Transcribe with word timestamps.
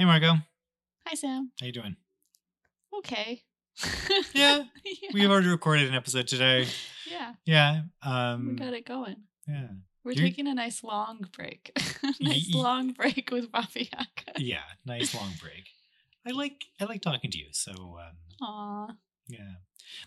Hey, 0.00 0.06
Margot. 0.06 0.32
Hi, 1.06 1.14
Sam. 1.14 1.50
How 1.60 1.66
you 1.66 1.72
doing? 1.72 1.94
Okay. 2.96 3.42
Yeah, 4.32 4.62
We've 5.12 5.30
already 5.30 5.48
recorded 5.48 5.88
an 5.88 5.94
episode 5.94 6.26
today. 6.26 6.68
yeah. 7.06 7.34
Yeah. 7.44 7.82
We 8.02 8.10
Um. 8.10 8.56
got 8.56 8.72
it 8.72 8.86
going. 8.86 9.16
Yeah. 9.46 9.66
We're 10.02 10.12
You're- 10.12 10.26
taking 10.30 10.48
a 10.48 10.54
nice 10.54 10.82
long 10.82 11.26
break. 11.36 11.78
nice 12.22 12.48
long 12.54 12.92
break 12.94 13.28
with 13.30 13.52
Bafiaka. 13.52 14.38
Yeah. 14.38 14.62
Nice 14.86 15.14
long 15.14 15.32
break. 15.38 15.68
I 16.26 16.30
like 16.30 16.64
I 16.80 16.86
like 16.86 17.02
talking 17.02 17.30
to 17.32 17.36
you. 17.36 17.48
So 17.52 17.72
um, 18.00 18.16
Aw. 18.40 18.86
yeah. 19.28 19.52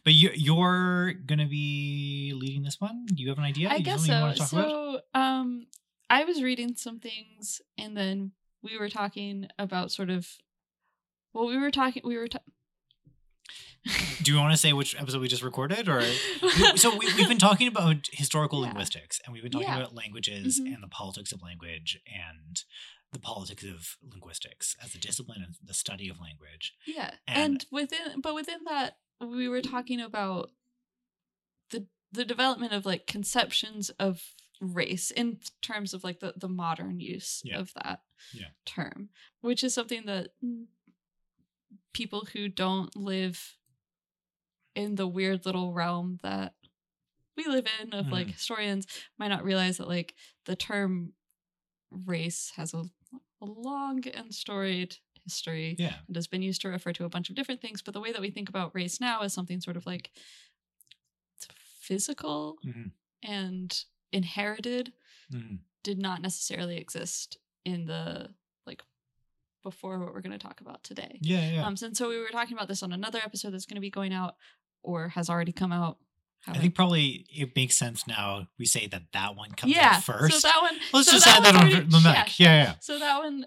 But 0.04 0.14
you 0.16 0.32
you're 0.34 1.14
gonna 1.14 1.46
be 1.48 2.34
leading 2.36 2.64
this 2.64 2.82
one. 2.82 3.06
Do 3.06 3.22
you 3.22 3.30
have 3.30 3.38
an 3.38 3.44
idea? 3.44 3.70
I 3.70 3.76
You 3.76 3.84
guess 3.84 4.08
so. 4.08 4.12
talk 4.12 4.36
about? 4.38 4.48
So, 4.50 5.02
um, 5.14 5.68
I 6.10 6.24
was 6.24 6.42
reading 6.42 6.74
some 6.78 7.00
things, 7.00 7.62
and 7.78 7.96
then 7.96 8.32
we 8.64 8.78
were 8.78 8.90
talking 8.90 9.48
about 9.60 9.92
sort 9.92 10.10
of. 10.10 10.28
Well, 11.34 11.48
we 11.48 11.58
were 11.58 11.72
talking. 11.72 12.02
We 12.06 12.18
were. 12.18 12.28
Ta- 12.28 12.40
Do 14.22 14.32
you 14.32 14.38
want 14.40 14.52
to 14.54 14.58
say 14.58 14.72
which 14.72 14.96
episode 15.00 15.20
we 15.22 15.28
just 15.28 15.44
recorded, 15.44 15.90
or 15.90 16.02
so 16.76 16.96
we, 16.96 17.06
we've 17.16 17.28
been 17.28 17.38
talking 17.38 17.68
about 17.68 18.08
historical 18.14 18.62
Yeah. 18.62 18.68
linguistics, 18.68 19.20
and 19.26 19.34
we've 19.34 19.44
been 19.44 19.52
talking 19.52 19.68
Yeah. 19.68 19.80
about 19.80 19.94
languages 19.96 20.60
Mhm. 20.62 20.74
and 20.76 20.84
the 20.84 20.88
politics 20.88 21.32
of 21.34 21.42
language 21.42 22.00
and 22.08 22.64
the 23.12 23.20
politics 23.20 23.64
of 23.64 23.98
linguistics 24.02 24.76
as 24.82 24.96
a 24.96 24.98
discipline 24.98 25.44
and 25.44 25.56
the 25.64 25.74
study 25.74 26.08
of 26.10 26.20
language. 26.22 26.74
Yeah, 26.88 27.16
And- 27.28 27.38
and, 27.62 27.66
within 27.72 28.22
but 28.22 28.34
within 28.34 28.64
that 28.66 28.98
we 29.20 29.48
were 29.48 29.62
talking 29.62 30.00
about 30.00 30.52
the 31.72 31.88
the 32.12 32.26
development 32.26 32.74
of 32.74 32.86
like 32.86 33.06
conceptions 33.08 33.90
of 33.92 34.34
race 34.64 35.12
in 35.12 35.40
terms 35.62 35.94
of 35.94 36.04
like 36.04 36.20
the 36.20 36.34
the 36.38 36.48
modern 36.50 37.00
use 37.00 37.42
Yeah. 37.44 37.60
of 37.60 37.74
that 37.74 38.02
Yeah. 38.34 38.50
term, 38.66 39.10
which 39.42 39.64
is 39.64 39.74
something 39.74 40.06
that 40.06 40.30
mm, 40.44 40.68
people 41.94 42.26
who 42.34 42.48
don't 42.48 42.96
live 42.96 43.58
in 44.76 44.96
the 44.96 45.08
weird 45.08 45.46
little 45.46 45.74
realm 45.74 46.20
that 46.24 46.56
we 47.36 47.46
live 47.46 47.68
in 47.82 47.94
of 47.94 48.08
like 48.12 48.28
Mhm. 48.28 48.32
historians 48.34 48.88
might 49.18 49.28
not 49.30 49.44
realize 49.44 49.78
that 49.78 49.88
like 49.88 50.16
the 50.46 50.56
term 50.56 51.14
race 51.92 52.52
has 52.56 52.74
a, 52.74 52.84
a 53.42 53.46
long 53.46 54.08
and 54.08 54.34
storied 54.34 54.98
history 55.24 55.76
Yeah. 55.80 56.00
and 56.08 56.16
has 56.16 56.28
been 56.28 56.42
used 56.42 56.62
to 56.62 56.70
refer 56.70 56.92
to 56.94 57.06
a 57.06 57.10
bunch 57.10 57.30
of 57.30 57.36
different 57.36 57.62
things. 57.62 57.82
But 57.82 57.94
the 57.94 58.02
way 58.02 58.12
that 58.12 58.22
we 58.22 58.30
think 58.32 58.50
about 58.50 58.74
race 58.76 59.00
now 59.00 59.22
is 59.22 59.34
something 59.34 59.62
sort 59.62 59.78
of 59.78 59.86
like 59.86 60.12
physical 61.80 62.58
Mhm. 62.64 62.92
and 63.24 63.86
inherited, 64.14 64.94
Mhm. 65.34 65.60
did 65.84 65.98
not 66.00 66.22
necessarily 66.22 66.78
exist 66.78 67.38
in 67.66 67.86
the 67.88 68.30
like 68.66 68.84
before 69.64 70.00
what 70.00 70.14
we're 70.14 70.22
going 70.22 70.38
to 70.38 70.38
talk 70.48 70.62
about 70.62 70.84
today. 70.84 71.18
Yeah. 71.22 71.52
Yeah. 71.52 71.66
Um, 71.66 71.76
and 71.82 71.96
so 71.98 72.10
we 72.10 72.18
were 72.20 72.30
talking 72.30 72.56
about 72.56 72.68
this 72.68 72.84
on 72.84 72.94
another 72.94 73.20
episode 73.24 73.52
that's 73.52 73.66
going 73.66 73.76
to 73.76 73.82
be 73.82 73.90
going 73.90 74.14
out 74.14 74.36
or 74.84 75.10
has 75.10 75.30
already 75.30 75.52
come 75.54 75.72
out. 75.72 75.98
I 76.46 76.58
think 76.58 76.76
probably 76.76 77.26
it 77.30 77.56
makes 77.56 77.78
sense 77.78 78.06
now 78.06 78.48
we 78.60 78.66
say 78.66 78.86
that 78.88 79.04
that 79.14 79.38
one 79.38 79.52
comes 79.52 79.74
yeah. 79.74 79.94
out 79.96 80.04
first. 80.04 80.42
So 80.42 80.48
that 80.50 80.62
one. 80.62 80.78
Let's 80.92 81.08
so 81.08 81.14
just 81.14 81.26
that 81.26 81.38
add 81.38 81.46
that 81.46 81.56
on 81.56 81.70
already- 81.72 81.86
the 81.88 82.02
back. 82.04 82.38
Yeah, 82.38 82.64
yeah. 82.64 82.74
So 82.82 83.00
that 83.00 83.20
one. 83.20 83.46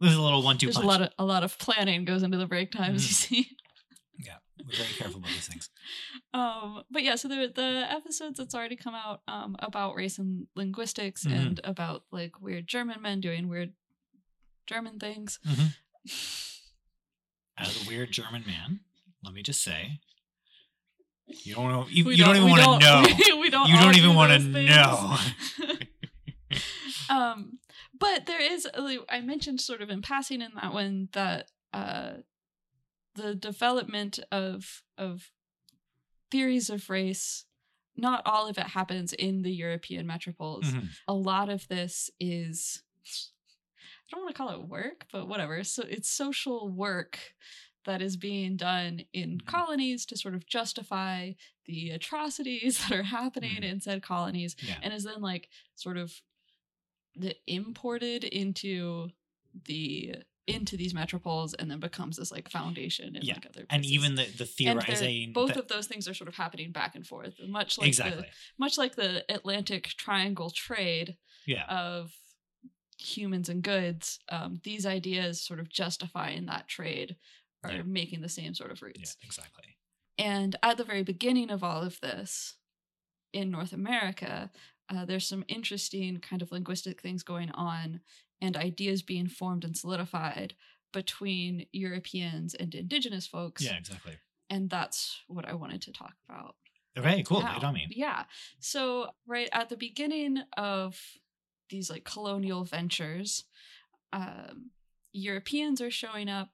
There's 0.00 0.14
a 0.14 0.22
little 0.22 0.42
one-two 0.42 0.66
There's 0.66 0.76
punch. 0.76 0.84
a 0.84 0.88
lot 0.88 1.02
of 1.02 1.08
a 1.18 1.24
lot 1.24 1.42
of 1.44 1.58
planning 1.58 2.04
goes 2.04 2.22
into 2.22 2.36
the 2.38 2.46
break 2.46 2.70
times. 2.70 3.06
You 3.08 3.14
see. 3.44 3.56
We're 4.64 4.76
very 4.76 4.92
careful 4.94 5.18
about 5.18 5.30
these 5.30 5.48
things. 5.48 5.70
Um, 6.34 6.82
but 6.90 7.02
yeah, 7.04 7.14
so 7.14 7.28
the 7.28 7.52
the 7.54 7.86
episodes 7.88 8.38
that's 8.38 8.54
already 8.56 8.74
come 8.76 8.94
out 8.94 9.20
um, 9.28 9.54
about 9.60 9.94
race 9.94 10.18
and 10.18 10.48
linguistics 10.56 11.24
Mhm. 11.24 11.32
and 11.36 11.60
about 11.62 12.04
like 12.10 12.40
weird 12.40 12.66
German 12.66 13.00
men 13.02 13.20
doing 13.20 13.48
weird 13.48 13.72
German 14.66 14.98
things. 14.98 15.38
Mhm. 15.46 15.76
As 17.56 17.84
a 17.84 17.88
weird 17.88 18.10
German 18.10 18.42
man, 18.46 18.80
let 19.22 19.32
me 19.32 19.42
just 19.42 19.62
say, 19.62 20.00
you 21.28 21.54
don't 21.54 21.70
know. 21.70 21.86
You, 21.88 22.10
you 22.10 22.24
don't, 22.24 22.34
even 22.36 22.50
want 22.50 22.80
to 22.82 22.86
know. 22.86 23.02
we 23.40 23.48
don't. 23.48 23.68
You 23.68 23.76
don't 23.78 23.96
even 23.96 24.14
wanna 24.16 24.38
know. 24.40 25.16
um, 27.08 27.58
but 27.98 28.26
there 28.26 28.40
is. 28.40 28.66
I 29.08 29.20
mentioned 29.20 29.60
sort 29.60 29.82
of 29.82 29.90
in 29.90 30.02
passing 30.02 30.42
in 30.42 30.50
that 30.60 30.72
one 30.72 31.08
that 31.12 31.50
uh, 31.72 32.14
the 33.14 33.34
development 33.34 34.18
of 34.32 34.82
of 34.98 35.30
theories 36.30 36.70
of 36.70 36.90
race. 36.90 37.44
Not 37.96 38.22
all 38.26 38.48
of 38.48 38.58
it 38.58 38.68
happens 38.68 39.12
in 39.12 39.42
the 39.42 39.52
European 39.52 40.06
metropoles. 40.06 40.64
Mhm. 40.64 40.88
a 41.06 41.14
lot 41.14 41.48
of 41.48 41.68
this 41.68 42.10
is 42.18 42.82
I 43.06 44.10
don't 44.16 44.22
want 44.24 44.34
to 44.34 44.38
call 44.38 44.50
it 44.50 44.68
work, 44.68 45.06
but 45.12 45.28
whatever. 45.28 45.64
So 45.64 45.82
it's 45.82 46.08
social 46.10 46.68
work 46.68 47.34
that 47.84 48.00
is 48.02 48.16
being 48.16 48.56
done 48.56 49.04
in 49.12 49.38
Mhm. 49.38 49.46
colonies 49.46 50.06
to 50.06 50.16
sort 50.16 50.34
of 50.34 50.46
justify 50.46 51.32
the 51.66 51.90
atrocities 51.90 52.78
that 52.88 52.92
are 52.92 53.02
happening 53.04 53.56
Mhm. 53.62 53.64
in 53.64 53.80
said 53.80 54.02
colonies 54.02 54.56
Yeah. 54.62 54.78
and 54.82 54.92
is 54.94 55.04
then 55.04 55.20
like 55.20 55.48
sort 55.74 55.96
of 55.96 56.22
the 57.14 57.36
imported 57.46 58.24
into 58.24 59.10
the 59.52 60.16
into 60.46 60.76
these 60.76 60.92
metropoles 60.92 61.54
and 61.58 61.70
then 61.70 61.80
becomes 61.80 62.16
this 62.18 62.30
like 62.30 62.50
foundation 62.50 63.16
in 63.16 63.22
Yeah. 63.22 63.34
like 63.34 63.46
other 63.46 63.52
places. 63.64 63.66
and 63.70 63.84
even 63.86 64.14
the 64.16 64.24
the 64.26 64.44
theorizing. 64.44 65.32
both 65.32 65.48
that- 65.54 65.58
of 65.58 65.68
those 65.68 65.86
things 65.86 66.06
are 66.06 66.12
sort 66.14 66.28
of 66.28 66.34
happening 66.34 66.70
back 66.70 66.94
and 66.94 67.06
forth 67.06 67.34
much 67.48 67.78
like 67.78 67.84
the, 67.84 67.88
exactly. 67.88 68.26
much 68.58 68.76
like 68.76 68.94
the 68.94 69.24
Atlantic 69.32 69.84
Triangle 69.96 70.50
trade 70.50 71.16
Yeah. 71.46 71.64
of 71.66 72.12
humans 72.98 73.48
and 73.48 73.62
goods, 73.62 74.18
um, 74.28 74.60
these 74.64 74.84
ideas 74.86 75.40
sort 75.42 75.60
of 75.60 75.68
justifying 75.68 76.46
that 76.46 76.68
trade 76.68 77.16
are 77.62 77.72
Yeah. 77.72 77.82
making 77.82 78.20
the 78.20 78.28
same 78.28 78.54
sort 78.54 78.70
of 78.70 78.80
yeah. 78.82 79.04
Exactly. 79.22 79.76
And 80.18 80.56
at 80.62 80.76
the 80.76 80.84
very 80.84 81.02
beginning 81.02 81.50
of 81.50 81.64
all 81.64 81.82
of 81.82 81.98
this 82.00 82.56
in 83.32 83.50
North 83.50 83.72
America, 83.72 84.52
uh, 84.90 85.04
there's 85.06 85.26
some 85.26 85.44
interesting 85.48 86.18
kind 86.20 86.42
of 86.42 86.52
linguistic 86.52 87.00
things 87.00 87.22
going 87.22 87.50
on 87.52 88.00
and 88.40 88.56
ideas 88.56 89.02
being 89.02 89.28
formed 89.28 89.64
and 89.64 89.76
solidified 89.76 90.54
between 90.92 91.66
Europeans 91.72 92.54
and 92.54 92.74
indigenous 92.74 93.26
folks. 93.26 93.62
Yeah. 93.62 93.76
Exactly. 93.76 94.14
And 94.50 94.70
that's 94.70 95.22
what 95.26 95.48
I 95.48 95.54
wanted 95.54 95.82
to 95.82 95.92
talk 95.92 96.14
about. 96.28 96.54
Okay. 96.96 97.22
Cool. 97.24 97.42
now. 97.42 97.56
It 97.56 97.64
on 97.64 97.74
me. 97.74 97.86
Yeah. 97.90 98.24
So 98.60 99.08
right 99.26 99.48
at 99.52 99.68
the 99.68 99.76
beginning 99.76 100.38
of 100.56 101.00
these 101.68 101.90
like 101.90 102.04
colonial 102.04 102.64
ventures, 102.64 103.44
um, 104.12 104.70
Europeans 105.12 105.80
are 105.80 105.90
showing 105.90 106.28
up. 106.28 106.50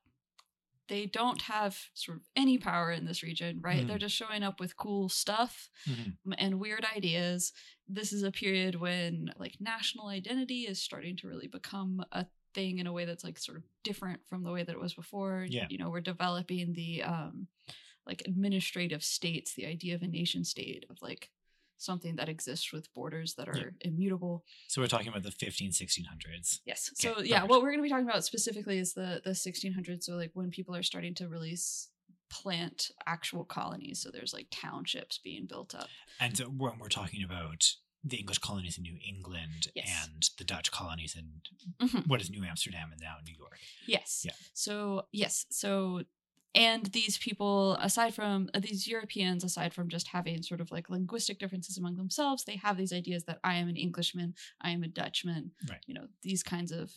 They 0.90 1.06
don't 1.06 1.40
have 1.42 1.78
sort 1.94 2.18
of 2.18 2.24
any 2.34 2.58
power 2.58 2.90
in 2.90 3.04
this 3.06 3.22
region, 3.22 3.60
right? 3.62 3.84
Mhm. 3.84 3.86
They're 3.86 3.98
just 4.06 4.16
showing 4.16 4.42
up 4.42 4.58
with 4.60 4.76
cool 4.76 5.08
stuff 5.08 5.70
Mhm. 5.86 6.16
and 6.36 6.58
weird 6.60 6.84
ideas. 6.96 7.52
This 7.88 8.12
is 8.12 8.24
a 8.24 8.32
period 8.32 8.74
when 8.74 9.32
like 9.38 9.60
national 9.60 10.08
identity 10.08 10.62
is 10.66 10.82
starting 10.82 11.16
to 11.18 11.28
really 11.28 11.46
become 11.46 12.04
a 12.10 12.26
thing 12.54 12.78
in 12.80 12.88
a 12.88 12.92
way 12.92 13.04
that's 13.04 13.22
like 13.22 13.38
sort 13.38 13.56
of 13.58 13.64
different 13.84 14.20
from 14.28 14.42
the 14.42 14.50
way 14.50 14.64
that 14.64 14.72
it 14.74 14.80
was 14.80 14.94
before. 14.94 15.46
Yeah. 15.48 15.68
You 15.70 15.78
know, 15.78 15.90
we're 15.90 16.00
developing 16.00 16.72
the 16.72 17.04
um 17.04 17.46
like 18.04 18.22
administrative 18.26 19.04
states, 19.04 19.54
the 19.54 19.66
idea 19.66 19.94
of 19.94 20.02
a 20.02 20.08
nation 20.08 20.42
state 20.44 20.84
of 20.90 21.00
like 21.02 21.30
something 21.80 22.16
that 22.16 22.28
exists 22.28 22.72
with 22.72 22.92
borders 22.94 23.34
that 23.34 23.48
are 23.48 23.56
Yeah. 23.56 23.70
immutable. 23.80 24.44
So 24.68 24.80
we're 24.82 24.86
talking 24.88 25.08
about 25.08 25.22
the 25.22 25.30
15, 25.30 25.72
1600s. 25.72 26.60
Yes. 26.66 26.90
So 26.94 27.12
Okay, 27.16 27.28
yeah, 27.28 27.44
what 27.44 27.62
we're 27.62 27.70
going 27.70 27.78
to 27.78 27.82
be 27.82 27.88
talking 27.88 28.08
about 28.08 28.24
specifically 28.24 28.78
is 28.78 28.92
the 28.94 29.20
the 29.24 29.34
1600s. 29.34 30.04
So 30.04 30.14
like 30.14 30.30
when 30.34 30.50
people 30.50 30.76
are 30.76 30.82
starting 30.82 31.14
to 31.16 31.28
release 31.28 31.88
plant 32.30 32.90
actual 33.06 33.44
colonies. 33.44 34.00
So 34.00 34.10
there's 34.10 34.32
like 34.32 34.46
townships 34.52 35.18
being 35.18 35.46
built 35.46 35.74
up. 35.74 35.88
And 36.20 36.36
so 36.36 36.44
when 36.44 36.78
we're 36.78 36.88
talking 36.88 37.24
about 37.24 37.64
the 38.04 38.16
English 38.18 38.38
colonies 38.38 38.78
in 38.78 38.82
New 38.84 38.96
England 39.06 39.68
Yes. 39.74 39.88
and 40.04 40.22
the 40.38 40.44
Dutch 40.44 40.70
colonies 40.70 41.16
in 41.16 41.42
Mhm. 41.80 42.06
what 42.06 42.20
is 42.22 42.30
New 42.30 42.44
Amsterdam 42.44 42.92
and 42.92 43.00
now 43.00 43.16
New 43.26 43.34
York. 43.34 43.58
Yes. 43.86 44.22
Yeah. 44.24 44.32
So 44.54 45.08
yes. 45.12 45.44
So 45.50 46.04
and 46.54 46.86
these 46.86 47.16
people, 47.18 47.74
aside 47.80 48.14
from 48.14 48.48
uh, 48.54 48.60
these 48.60 48.86
Europeans, 48.88 49.44
aside 49.44 49.72
from 49.72 49.88
just 49.88 50.08
having 50.08 50.42
sort 50.42 50.60
of 50.60 50.70
like 50.72 50.90
linguistic 50.90 51.38
differences 51.38 51.78
among 51.78 51.96
themselves, 51.96 52.44
they 52.44 52.56
have 52.56 52.76
these 52.76 52.92
ideas 52.92 53.24
that 53.24 53.38
I 53.44 53.54
am 53.54 53.68
an 53.68 53.76
Englishman, 53.76 54.34
I 54.60 54.70
am 54.70 54.82
a 54.82 54.88
Dutchman. 54.88 55.52
Right. 55.68 55.78
You 55.86 55.94
know 55.94 56.06
these 56.22 56.42
kinds 56.42 56.72
of 56.72 56.90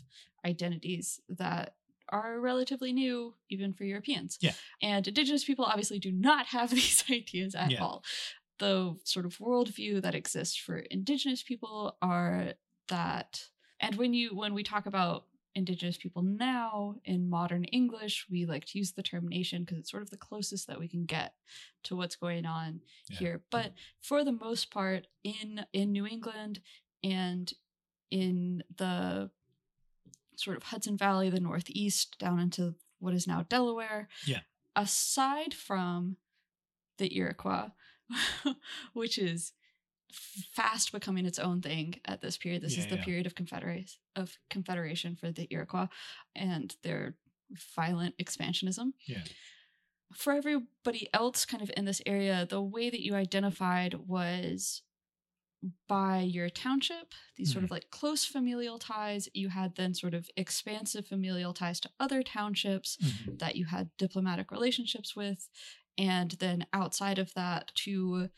identities 0.46 1.20
that 1.30 1.76
are 2.10 2.40
relatively 2.40 2.92
new 2.94 3.34
even 3.50 3.74
for 3.74 3.86
Europeans. 3.86 4.38
Yeah. 4.42 4.54
And 4.82 5.08
indigenous 5.08 5.44
people 5.46 5.66
obviously 5.66 6.00
do 6.00 6.12
not 6.12 6.48
have 6.48 6.70
these 6.80 7.04
ideas 7.10 7.56
at 7.56 7.72
Yeah. 7.72 7.84
all. 7.84 8.04
The 8.60 8.96
sort 9.04 9.26
of 9.26 9.38
worldview 9.40 10.02
that 10.02 10.14
exists 10.16 10.56
for 10.58 10.78
indigenous 10.78 11.44
people 11.44 11.98
are 12.02 12.54
that 12.90 13.42
and 13.80 13.96
when 13.96 14.14
you 14.14 14.36
when 14.36 14.54
we 14.54 14.64
talk 14.64 14.86
about 14.86 15.26
indigenous 15.56 15.98
people 15.98 16.22
now 16.24 16.96
in 17.06 17.30
modern 17.30 17.64
english 17.66 18.26
we 18.30 18.46
like 18.46 18.66
to 18.66 18.78
use 18.80 18.92
the 18.94 19.04
term 19.04 19.28
nation 19.28 19.64
because 19.64 19.78
it's 19.78 19.92
sort 19.92 20.02
of 20.04 20.10
the 20.10 20.18
closest 20.18 20.68
that 20.68 20.80
we 20.80 20.88
can 20.88 21.06
get 21.06 21.34
to 21.84 21.96
what's 21.96 22.16
going 22.16 22.46
on 22.46 22.82
Yeah. 23.10 23.18
here 23.20 23.42
but 23.52 23.74
for 24.02 24.24
the 24.24 24.32
most 24.32 24.72
part 24.72 25.08
in 25.24 25.66
in 25.74 25.92
new 25.92 26.08
england 26.08 26.60
and 27.04 27.54
in 28.10 28.64
the 28.78 29.30
sort 30.36 30.58
of 30.58 30.64
Hudson 30.64 30.98
Valley, 30.98 31.30
the 31.30 31.40
Northeast, 31.40 32.18
down 32.20 32.40
into 32.40 32.74
what 33.00 33.14
is 33.14 33.28
now 33.28 33.44
Delaware. 33.50 34.08
Yeah. 34.26 34.40
Aside 34.76 35.54
from 35.54 36.18
the 36.98 37.16
Iroquois, 37.16 37.70
which 38.94 39.18
is 39.18 39.54
fast 40.14 40.92
becoming 40.92 41.26
its 41.26 41.40
own 41.40 41.62
thing 41.62 42.00
at 42.06 42.22
this 42.22 42.38
period. 42.38 42.62
This 42.62 42.74
Yeah, 42.78 42.84
is 42.84 42.88
the 42.88 42.98
yeah. 42.98 43.04
period 43.04 43.26
of 43.26 43.36
confederation 43.36 44.00
of 44.16 44.38
confederation 44.50 45.16
for 45.16 45.32
the 45.32 45.48
Iroquois 45.52 45.88
and 46.36 46.76
their 46.84 47.16
violent 47.76 48.18
expansionism. 48.18 48.94
Yeah. 49.08 49.24
For 50.14 50.34
everybody 50.34 51.08
else 51.14 51.46
kind 51.46 51.64
of 51.64 51.72
in 51.76 51.86
this 51.86 52.02
area, 52.06 52.46
the 52.48 52.62
way 52.62 52.90
that 52.92 53.02
you 53.02 53.16
identified 53.16 53.96
was 53.96 54.84
by 55.88 56.20
your 56.20 56.50
township, 56.50 57.14
these 57.38 57.52
sort 57.52 57.64
of 57.64 57.72
like 57.72 57.90
close 57.90 58.26
familial 58.26 58.78
ties. 58.78 59.30
You 59.34 59.50
had 59.50 59.76
then 59.76 59.94
sort 59.94 60.14
of 60.14 60.30
expansive 60.36 61.08
familial 61.08 61.54
ties 61.54 61.80
to 61.82 61.90
other 62.00 62.22
townships 62.22 62.98
Mhm. 62.98 63.40
that 63.40 63.56
you 63.56 63.66
had 63.66 63.90
diplomatic 63.98 64.52
relationships 64.52 65.16
with, 65.16 65.50
and 65.98 66.32
then 66.32 66.66
outside 66.74 67.18
of 67.18 67.34
that 67.36 67.72
to 67.76 68.30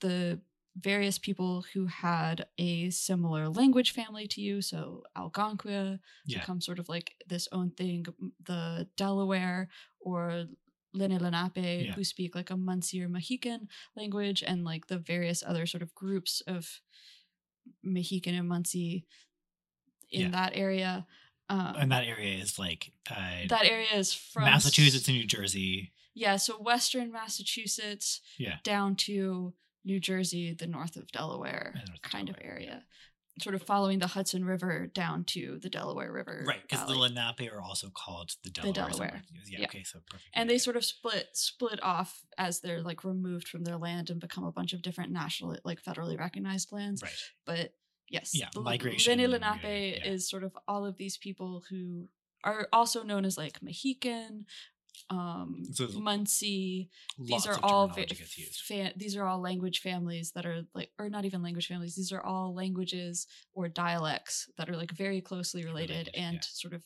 the 0.00 0.40
various 0.78 1.18
people 1.18 1.64
who 1.72 1.86
had 1.86 2.46
a 2.58 2.90
similar 2.90 3.48
language 3.48 3.92
family 3.92 4.26
to 4.28 4.40
you. 4.40 4.60
So 4.60 5.02
Algonquin 5.16 6.00
Yeah. 6.26 6.40
become 6.40 6.60
sort 6.60 6.78
of 6.78 6.88
like 6.88 7.14
this 7.26 7.48
own 7.52 7.70
thing. 7.70 8.04
The 8.44 8.86
Delaware 8.96 9.68
or 10.00 10.46
Lenni 10.94 11.18
Lenape, 11.18 11.56
Yeah. 11.86 11.92
who 11.94 12.04
speak 12.04 12.34
like 12.34 12.50
a 12.50 12.54
Munsee 12.56 13.02
or 13.02 13.08
Mohican 13.08 13.68
language, 13.96 14.42
and 14.46 14.64
like 14.64 14.86
the 14.86 14.98
various 14.98 15.42
other 15.42 15.66
sort 15.66 15.82
of 15.82 15.94
groups 15.94 16.40
of 16.46 16.80
Mohican 17.82 18.34
and 18.34 18.48
Munsee 18.48 19.04
in 20.10 20.20
Yeah. 20.22 20.30
that 20.30 20.52
area. 20.54 21.06
Um, 21.48 21.76
and 21.76 21.92
that 21.92 22.04
area 22.04 22.38
is 22.38 22.58
like 22.58 22.92
uh, 23.08 23.46
that 23.48 23.64
area 23.66 23.92
is 23.94 24.12
from 24.12 24.44
Massachusetts 24.44 25.06
and 25.08 25.16
New 25.16 25.26
Jersey. 25.26 25.92
Yeah, 26.14 26.36
so 26.36 26.58
western 26.60 27.12
Massachusetts 27.12 28.20
Yeah. 28.38 28.58
down 28.64 28.96
to 28.96 29.54
New 29.86 30.00
Jersey, 30.00 30.52
the 30.52 30.66
north 30.66 30.96
of 30.96 31.10
Delaware 31.12 31.72
north 31.76 31.88
of 31.94 32.02
kind 32.02 32.28
of 32.28 32.36
Delaware, 32.36 32.52
area. 32.54 32.82
Sort 33.40 33.54
of 33.54 33.62
following 33.62 33.98
the 33.98 34.06
Hudson 34.06 34.44
River 34.46 34.86
down 34.86 35.24
to 35.24 35.58
the 35.62 35.68
Delaware 35.68 36.10
River. 36.10 36.42
Right, 36.46 36.62
because 36.66 36.86
the 36.86 36.94
Lenape 36.94 37.52
are 37.52 37.60
also 37.60 37.88
called 37.90 38.32
the 38.42 38.48
Delaware. 38.50 38.72
Delaware. 38.88 39.22
Yeah, 39.46 39.58
Yeah. 39.60 39.66
okay, 39.66 39.82
so 39.84 40.00
perfect. 40.10 40.30
and 40.32 40.48
they 40.48 40.56
sort 40.58 40.76
of 40.76 40.84
split 40.86 41.28
split 41.34 41.82
off 41.82 42.22
as 42.38 42.60
they're 42.60 42.80
like 42.82 43.04
removed 43.04 43.46
from 43.48 43.64
their 43.64 43.76
land 43.76 44.08
and 44.10 44.20
become 44.20 44.44
a 44.44 44.52
bunch 44.52 44.72
of 44.72 44.80
different 44.82 45.12
national 45.12 45.56
like 45.64 45.82
federally 45.82 46.18
recognized 46.18 46.72
lands. 46.72 47.02
Right. 47.02 47.12
But 47.44 47.74
yes, 48.08 48.30
Yeah, 48.34 48.48
the 48.54 48.62
migration, 48.62 49.18
yeah, 49.18 49.26
Lenape 49.26 49.62
yeah. 49.98 50.10
is 50.10 50.28
sort 50.28 50.42
of 50.42 50.56
all 50.66 50.86
of 50.86 50.96
these 50.96 51.18
people 51.18 51.62
who 51.68 52.08
are 52.42 52.68
also 52.72 53.02
known 53.02 53.24
as 53.26 53.36
like 53.36 53.62
Mohican, 53.62 54.46
um, 55.10 55.62
So 55.72 55.86
Lots 57.18 57.44
these 57.44 57.46
are 57.46 57.58
all 57.62 57.86
va- 57.88 57.94
terminology 57.94 58.14
gets 58.16 58.38
used. 58.38 58.60
fa- 58.62 58.92
these 58.96 59.16
are 59.16 59.26
all 59.26 59.40
language 59.40 59.80
families 59.80 60.32
that 60.32 60.44
are 60.46 60.62
like 60.74 60.90
or 60.98 61.08
not 61.08 61.24
even 61.24 61.42
language 61.42 61.66
families 61.68 61.94
these 61.96 62.12
are 62.12 62.22
all 62.24 62.54
languages 62.54 63.26
or 63.54 63.68
dialects 63.68 64.50
that 64.58 64.68
are 64.68 64.76
like 64.76 64.92
very 64.92 65.20
closely 65.20 65.64
related, 65.64 66.08
Related, 66.08 66.14
and 66.16 66.34
yeah. 66.34 66.40
sort 66.42 66.74
of 66.74 66.82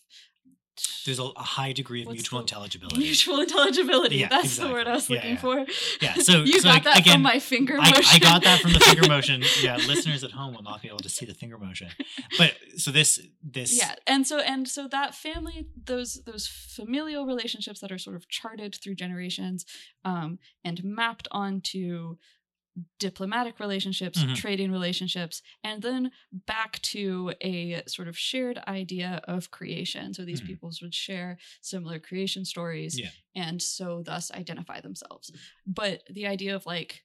There's 1.04 1.18
a, 1.18 1.24
a 1.24 1.42
high 1.42 1.72
degree 1.72 2.00
of 2.02 2.06
What's 2.06 2.18
mutual 2.18 2.38
the- 2.38 2.44
intelligibility. 2.44 2.98
mutual 3.00 3.40
intelligibility 3.40 4.16
Yeah, 4.16 4.28
that's 4.28 4.56
the 4.56 4.68
word 4.68 4.86
i 4.86 4.94
was. 4.94 5.10
Yeah, 5.10 5.16
looking 5.16 5.30
yeah. 5.32 5.36
for 5.40 5.66
Yeah, 6.00 6.14
so- 6.22 6.42
you 6.42 6.60
so, 6.60 6.68
got 6.68 6.84
that 6.84 6.98
again, 7.00 7.14
from 7.14 7.22
my 7.22 7.38
finger 7.38 7.76
I, 7.78 7.90
motion 7.90 8.04
I 8.12 8.18
got 8.18 8.42
that 8.44 8.60
from 8.60 8.72
the 8.72 8.80
finger 8.80 9.08
motion. 9.16 9.42
Yeah, 9.62 9.76
listeners 9.76 10.24
at 10.24 10.30
home 10.32 10.54
will 10.54 10.62
not 10.62 10.80
be 10.82 10.88
able 10.88 10.98
to 11.00 11.08
see 11.10 11.26
the 11.26 11.34
finger 11.34 11.58
motion. 11.58 11.88
But 12.38 12.54
so 12.76 12.90
this 12.90 13.20
this 13.42 13.76
yeah 13.76 13.94
and 14.06 14.26
so 14.26 14.38
and 14.40 14.66
so 14.68 14.88
that 14.88 15.14
family 15.14 15.66
those 15.84 16.22
those 16.24 16.46
familial 16.46 17.26
relationships 17.26 17.80
that 17.80 17.90
are 17.92 17.98
sort 17.98 18.16
of 18.16 18.28
charted 18.28 18.74
through 18.80 18.94
generations 18.94 19.66
um 20.04 20.38
and 20.64 20.82
mapped 20.84 21.28
onto 21.30 22.16
diplomatic 22.98 23.58
relationships 23.60 24.22
Mhm. 24.22 24.34
trading 24.36 24.70
relationships 24.72 25.42
and 25.64 25.82
then 25.82 26.12
back 26.32 26.80
to 26.82 27.32
a 27.42 27.82
sort 27.86 28.08
of 28.08 28.16
shared 28.16 28.58
idea 28.68 29.20
of 29.24 29.50
creation 29.50 30.14
so 30.14 30.24
these 30.24 30.40
Mhm. 30.40 30.46
peoples 30.46 30.80
would 30.80 30.94
share 30.94 31.38
similar 31.60 31.98
creation 31.98 32.44
stories 32.44 32.98
Yeah. 32.98 33.10
and 33.34 33.60
so 33.60 34.02
thus 34.02 34.30
identify 34.30 34.80
themselves 34.80 35.30
but 35.66 36.02
the 36.08 36.26
idea 36.26 36.54
of 36.54 36.64
like 36.64 37.04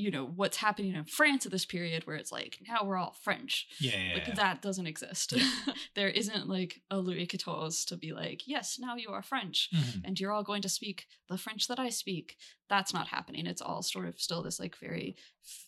you 0.00 0.10
know 0.10 0.24
what's 0.24 0.56
happening 0.56 0.94
in 0.94 1.04
france 1.04 1.44
at 1.46 1.52
this 1.52 1.64
period 1.66 2.06
where 2.06 2.16
it's 2.16 2.32
like 2.32 2.58
now 2.68 2.84
we're 2.84 2.96
all 2.96 3.14
french 3.22 3.66
yeah, 3.78 3.96
yeah, 3.96 4.14
like 4.14 4.34
that 4.34 4.62
doesn't 4.62 4.86
exist. 4.86 5.32
Yeah. 5.32 5.48
there 5.94 6.08
isn't 6.08 6.48
like 6.48 6.80
a 6.90 6.98
Louis 6.98 7.26
XIV 7.26 7.86
to 7.86 7.96
be 7.96 8.12
like, 8.12 8.42
yes, 8.46 8.78
now 8.80 8.96
you 8.96 9.08
are 9.10 9.22
French 9.22 9.68
Mhm. 9.74 10.02
and 10.04 10.20
you're 10.20 10.32
all 10.32 10.42
going 10.42 10.62
to 10.62 10.68
speak 10.68 11.06
the 11.28 11.38
French 11.38 11.66
that 11.68 11.78
I 11.78 11.88
speak. 11.90 12.36
That's 12.68 12.92
not 12.94 13.08
happening. 13.08 13.46
It's 13.46 13.62
all 13.62 13.82
sort 13.82 14.06
of 14.06 14.20
still 14.20 14.42
this 14.42 14.60
like 14.60 14.76
very 14.76 15.16
f- 15.44 15.66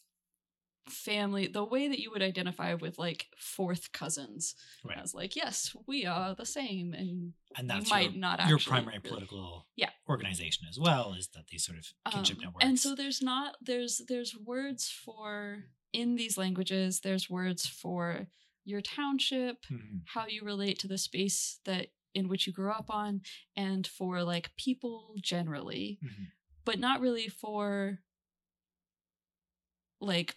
family, 0.88 1.46
the 1.46 1.64
way 1.64 1.88
that 1.88 2.00
you 2.00 2.10
would 2.10 2.22
identify 2.22 2.74
with 2.74 2.98
like 2.98 3.26
fourth 3.38 3.92
cousins 3.92 4.54
Right. 4.84 4.98
as 4.98 5.14
like, 5.14 5.36
yes, 5.36 5.74
we 5.86 6.06
are 6.06 6.34
the 6.34 6.46
same. 6.46 6.92
And 6.94 7.34
and 7.56 7.68
that's 7.70 7.86
you 7.86 7.90
might 7.90 8.10
your, 8.12 8.20
not 8.20 8.48
your 8.48 8.58
primary 8.58 8.98
really- 8.98 9.08
political 9.08 9.66
Yeah. 9.76 9.90
organization 10.08 10.66
as 10.68 10.78
well 10.78 11.14
is 11.14 11.28
that 11.28 11.46
these 11.48 11.64
sort 11.64 11.78
of 11.78 11.86
kinship 12.12 12.38
Um, 12.38 12.42
networks. 12.44 12.64
And 12.64 12.78
so 12.80 12.94
there's 12.94 13.22
not 13.22 13.56
there's 13.60 14.02
there's 14.08 14.36
words 14.36 14.88
for 14.88 15.64
in 15.92 16.16
these 16.16 16.36
languages, 16.38 17.00
there's 17.00 17.28
words 17.28 17.66
for 17.66 18.28
your 18.64 18.80
township, 18.80 19.62
Mhm. 19.66 20.02
how 20.06 20.26
you 20.26 20.42
relate 20.42 20.78
to 20.80 20.88
the 20.88 20.98
space 20.98 21.60
that 21.64 21.88
in 22.14 22.28
which 22.28 22.46
you 22.46 22.52
grew 22.52 22.70
up 22.70 22.90
on 22.90 23.22
and 23.56 23.86
for 23.86 24.22
like 24.22 24.54
people 24.56 25.14
generally 25.20 25.98
Mhm. 26.02 26.26
but 26.64 26.78
not 26.78 27.00
really 27.00 27.28
for 27.28 28.00
like 30.02 30.36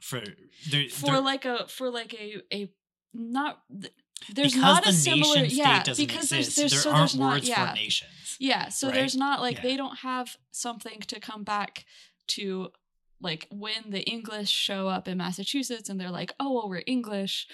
for 0.00 0.20
there, 0.70 0.88
for 0.90 1.06
there- 1.12 1.20
like 1.20 1.44
a 1.44 1.66
for 1.68 1.90
like 1.90 2.14
a 2.14 2.42
a 2.52 2.70
not 3.14 3.60
there's 4.34 4.56
not 4.56 4.84
the 4.84 4.90
a 4.90 4.92
similar 4.92 5.44
yeah 5.44 5.78
because 5.80 5.98
exist. 6.00 6.30
there's 6.30 6.54
there's 6.56 6.72
there 6.72 6.80
so 6.80 6.92
there's 6.92 7.16
not 7.16 7.42
yeah 7.44 7.70
for 7.70 7.74
nations. 7.76 8.36
yeah 8.38 8.68
so 8.68 8.88
right? 8.88 8.94
there's 8.94 9.16
not 9.16 9.40
like 9.40 9.56
Yeah. 9.56 9.62
they 9.62 9.76
don't 9.76 9.98
have 9.98 10.36
something 10.50 11.00
to 11.06 11.20
come 11.20 11.44
back 11.44 11.84
to 12.28 12.68
like 13.20 13.46
when 13.50 13.90
the 13.90 14.02
english 14.02 14.50
show 14.50 14.88
up 14.88 15.08
in 15.08 15.18
massachusetts 15.18 15.88
and 15.88 15.98
they're 16.00 16.10
like 16.10 16.32
oh 16.38 16.52
well 16.52 16.68
we're 16.68 16.82
english 16.86 17.46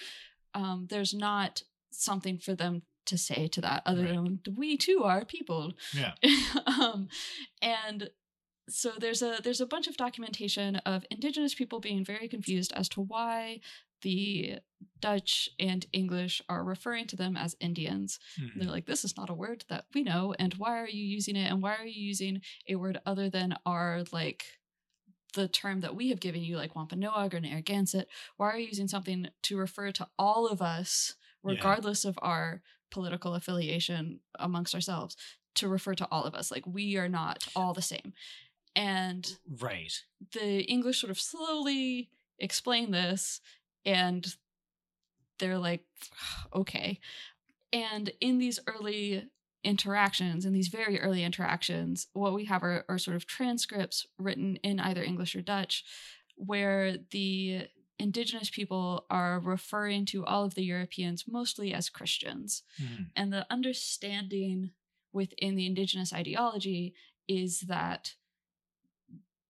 um 0.55 0.87
there's 0.91 1.15
not 1.15 1.63
something 1.91 2.39
for 2.39 2.55
them 2.55 2.83
to 3.07 3.17
say 3.19 3.47
to 3.49 3.61
that 3.61 3.83
other 3.87 4.05
Right. 4.05 4.15
than 4.45 4.55
we 4.57 4.77
too 4.77 5.03
are 5.05 5.25
people 5.25 5.73
Yeah. 5.93 6.13
um 6.67 7.09
and 7.63 8.11
so 8.69 8.93
there's 8.99 9.23
a 9.23 9.41
there's 9.43 9.61
a 9.61 9.67
bunch 9.67 9.87
of 9.87 9.97
documentation 9.97 10.77
of 10.87 11.05
indigenous 11.11 11.55
people 11.55 11.81
being 11.81 12.05
very 12.05 12.29
confused 12.29 12.73
as 12.75 12.89
to 12.91 13.01
why 13.01 13.61
the 14.03 14.59
Dutch 15.01 15.49
and 15.59 15.87
English 15.93 16.43
are 16.49 16.63
referring 16.65 17.07
to 17.09 17.17
them 17.17 17.37
as 17.37 17.57
Indians. 17.61 18.19
Mhm. 18.39 18.51
They're 18.57 18.71
like, 18.71 18.87
this 18.87 19.05
is 19.05 19.17
not 19.17 19.31
a 19.31 19.35
word 19.35 19.65
that 19.69 19.87
we 19.95 20.03
know, 20.03 20.35
and 20.39 20.53
why 20.55 20.79
are 20.79 20.89
you 20.89 21.03
using 21.05 21.37
it? 21.37 21.51
And 21.51 21.63
why 21.63 21.75
are 21.77 21.87
you 21.87 22.03
using 22.07 22.43
a 22.69 22.77
word 22.77 23.01
other 23.07 23.31
than 23.31 23.57
our 23.65 24.05
like 24.13 24.45
the 25.35 25.49
term 25.49 25.81
that 25.81 25.97
we 25.97 26.11
have 26.11 26.21
given 26.21 26.43
you, 26.43 26.57
like 26.57 26.75
Wampanoag 26.77 27.35
or 27.35 27.41
Narragansett? 27.41 28.09
Why 28.37 28.51
are 28.51 28.59
you 28.59 28.67
using 28.69 28.89
something 28.89 29.29
to 29.43 29.57
refer 29.57 29.91
to 29.93 30.09
all 30.19 30.47
of 30.49 30.61
us, 30.63 31.15
Yeah. 31.43 31.51
regardless 31.53 32.05
of 32.05 32.19
our 32.23 32.63
political 32.91 33.35
affiliation 33.35 34.21
amongst 34.39 34.75
ourselves? 34.75 35.17
To 35.57 35.69
refer 35.69 35.95
to 35.95 36.09
all 36.11 36.25
of 36.25 36.35
us, 36.35 36.51
like 36.51 36.67
we 36.67 36.97
are 36.97 37.09
not 37.09 37.47
all 37.55 37.73
the 37.75 37.81
same. 37.83 38.13
And 38.77 39.39
Right. 39.49 39.93
the 40.33 40.63
English 40.63 41.01
sort 41.01 41.11
of 41.11 41.21
slowly 41.21 42.11
explain 42.39 42.91
this, 42.91 43.41
and 43.85 44.27
they're 45.39 45.59
like, 45.59 45.85
okay. 46.55 47.01
And 47.73 48.11
in 48.21 48.39
these 48.39 48.59
early 48.67 49.29
interactions, 49.63 50.45
in 50.45 50.53
these 50.53 50.69
very 50.69 51.01
early 51.01 51.25
interactions, 51.25 52.09
what 52.13 52.35
we 52.35 52.45
have 52.45 52.63
are, 52.63 52.85
are 52.89 52.99
sort 52.99 53.17
of 53.17 53.27
transcripts 53.27 54.07
written 54.19 54.57
in 54.57 54.79
either 54.79 55.03
English 55.03 55.35
or 55.35 55.41
Dutch, 55.43 55.85
where 56.37 56.99
the 57.11 57.69
indigenous 57.99 58.51
people 58.51 59.07
are 59.09 59.39
referring 59.41 60.05
to 60.05 60.25
all 60.25 60.45
of 60.45 60.55
the 60.55 60.65
Europeans 60.65 61.25
mostly 61.29 61.73
as 61.73 61.89
Christians 61.89 62.63
Mhm. 62.81 63.11
and 63.15 63.33
the 63.33 63.47
understanding 63.53 64.73
within 65.13 65.55
the 65.55 65.65
indigenous 65.67 66.13
ideology 66.13 66.95
is 67.29 67.61
that 67.61 68.17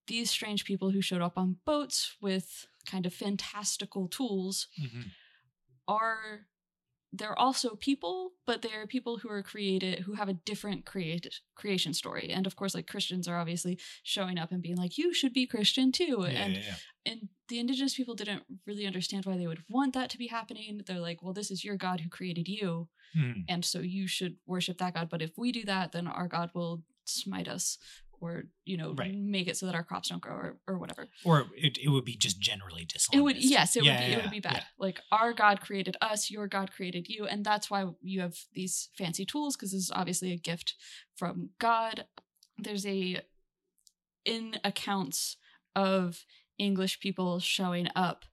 these 0.06 0.30
strange 0.30 0.64
people 0.64 0.90
who 0.90 1.00
showed 1.00 1.22
up 1.22 1.36
on 1.38 1.56
boats 1.64 2.16
with 2.20 2.66
kind 2.86 3.06
of 3.06 3.14
fantastical 3.14 4.08
tools 4.08 4.68
Mhm. 4.78 5.10
are 5.88 6.46
they're 7.16 7.38
also 7.38 7.76
people, 7.76 8.32
but 8.44 8.60
they're 8.60 8.88
people 8.88 9.18
who 9.18 9.28
are 9.28 9.40
created 9.42 10.00
who 10.00 10.14
have 10.14 10.28
a 10.28 10.32
different 10.34 10.84
create 10.84 11.32
creation 11.54 11.94
story. 11.94 12.28
And 12.30 12.44
of 12.44 12.56
course, 12.56 12.74
like 12.74 12.88
Christians 12.88 13.28
are 13.28 13.36
obviously 13.38 13.78
showing 14.02 14.36
up 14.36 14.50
and 14.50 14.60
being 14.60 14.74
like, 14.76 14.98
"You 14.98 15.14
should 15.14 15.32
be 15.32 15.46
Christian 15.46 15.92
too." 15.92 16.22
Yeah, 16.22 16.26
and 16.42 16.54
yeah, 16.56 16.60
yeah. 16.62 16.76
and 17.06 17.28
the 17.46 17.60
indigenous 17.60 17.94
people 17.94 18.16
didn't 18.16 18.42
really 18.66 18.84
understand 18.84 19.26
why 19.26 19.36
they 19.36 19.46
would 19.46 19.62
want 19.68 19.94
that 19.94 20.10
to 20.10 20.18
be 20.18 20.26
happening. 20.26 20.78
They're 20.84 20.98
like, 20.98 21.22
"Well, 21.22 21.34
this 21.34 21.52
is 21.52 21.62
your 21.62 21.76
God 21.76 22.00
who 22.00 22.08
created 22.08 22.48
you, 22.48 22.88
Mhm. 23.14 23.44
and 23.48 23.64
so 23.64 23.78
you 23.80 24.08
should 24.08 24.38
worship 24.44 24.78
that 24.78 24.94
God. 24.94 25.08
But 25.08 25.22
if 25.22 25.38
we 25.38 25.52
do 25.52 25.62
that, 25.66 25.92
then 25.92 26.08
our 26.08 26.26
God 26.26 26.50
will 26.52 26.82
smite 27.04 27.46
us." 27.46 27.78
Or 28.20 28.44
you 28.64 28.76
know, 28.76 28.94
Right. 28.94 29.14
make 29.14 29.48
it 29.48 29.56
so 29.56 29.66
that 29.66 29.74
our 29.74 29.84
crops 29.84 30.08
don't 30.08 30.22
grow, 30.22 30.34
or, 30.34 30.56
or 30.66 30.78
whatever. 30.78 31.08
Or 31.24 31.46
it, 31.56 31.78
it 31.82 31.88
would 31.90 32.04
be 32.04 32.16
just 32.16 32.40
generally 32.40 32.84
dishonest. 32.84 33.14
It 33.14 33.20
would 33.22 33.36
yes, 33.36 33.76
it 33.76 33.84
Yeah, 33.84 33.92
would 33.92 33.98
be 33.98 34.10
yeah, 34.12 34.18
it 34.18 34.22
would 34.22 34.30
be 34.30 34.36
yeah, 34.36 34.52
bad. 34.52 34.64
Like 34.78 35.00
our 35.12 35.32
God 35.32 35.60
created 35.60 35.96
us, 36.00 36.30
your 36.30 36.46
God 36.46 36.72
created 36.72 37.08
you, 37.08 37.26
and 37.26 37.44
that's 37.44 37.70
why 37.70 37.86
you 38.00 38.20
have 38.20 38.36
these 38.52 38.88
fancy 38.96 39.24
tools 39.26 39.56
because 39.56 39.72
this 39.72 39.82
is 39.82 39.92
obviously 39.94 40.32
a 40.32 40.36
gift 40.36 40.74
from 41.16 41.50
God. 41.58 42.06
There's 42.58 42.86
a 42.86 43.20
in 44.24 44.56
accounts 44.64 45.36
of 45.74 46.24
English 46.58 47.00
people 47.00 47.40
showing 47.40 47.88
up 47.94 48.24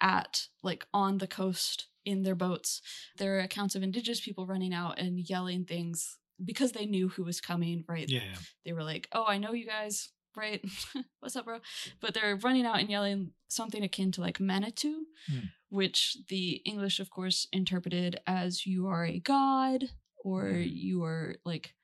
at 0.00 0.48
like 0.62 0.86
on 0.92 1.18
the 1.18 1.26
coast 1.26 1.86
in 2.04 2.22
their 2.22 2.34
boats. 2.34 2.80
There 3.16 3.36
are 3.36 3.40
accounts 3.40 3.74
of 3.74 3.82
indigenous 3.82 4.20
people 4.20 4.46
running 4.46 4.74
out 4.74 4.98
and 4.98 5.18
yelling 5.18 5.64
things 5.64 6.18
because 6.44 6.72
they 6.72 6.86
knew 6.86 7.08
who 7.08 7.24
was 7.24 7.40
coming, 7.40 7.84
right? 7.88 8.08
Yeah, 8.08 8.34
they 8.64 8.72
were 8.72 8.84
like, 8.84 9.08
"Oh, 9.12 9.24
I 9.26 9.38
know 9.38 9.52
you 9.52 9.66
guys, 9.66 10.10
right? 10.36 10.64
What's 11.20 11.36
up, 11.36 11.44
bro?" 11.44 11.60
But 12.00 12.14
they're 12.14 12.36
running 12.36 12.66
out 12.66 12.78
and 12.80 12.90
yelling 12.90 13.32
something 13.48 13.82
akin 13.82 14.12
to 14.12 14.20
like 14.20 14.40
Manitou, 14.40 15.04
Hmm. 15.28 15.46
which 15.68 16.16
the 16.28 16.62
English, 16.64 17.00
of 17.00 17.10
course, 17.10 17.46
interpreted 17.52 18.20
as 18.26 18.66
"you 18.66 18.86
are 18.86 19.04
a 19.04 19.18
god" 19.20 19.90
or 20.24 20.44
Mhm. 20.44 20.70
"you 20.72 21.04
are 21.04 21.36
like 21.44 21.74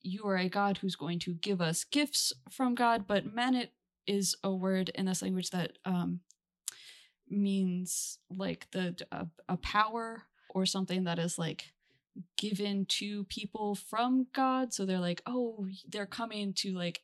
you 0.00 0.24
are 0.26 0.36
a 0.36 0.48
god 0.48 0.78
who's 0.78 0.94
going 0.96 1.18
to 1.18 1.34
give 1.34 1.60
us 1.60 1.84
gifts 1.84 2.32
from 2.50 2.74
God." 2.74 3.06
But 3.06 3.26
Manit 3.34 3.70
is 4.06 4.36
a 4.44 4.54
word 4.54 4.90
in 4.90 5.06
this 5.06 5.22
language 5.22 5.50
that 5.50 5.78
um, 5.84 6.20
means 7.28 8.18
like 8.30 8.70
the 8.70 8.96
a, 9.12 9.26
a 9.48 9.56
power 9.58 10.22
or 10.50 10.64
something 10.66 11.04
that 11.04 11.18
is 11.18 11.38
like 11.38 11.72
given 12.36 12.86
to 12.86 13.24
people 13.24 13.74
from 13.74 14.26
God. 14.34 14.72
So 14.72 14.84
they're 14.86 14.98
like, 15.00 15.22
oh, 15.26 15.66
they're 15.88 16.06
coming 16.06 16.52
to 16.54 16.72
like 16.72 17.00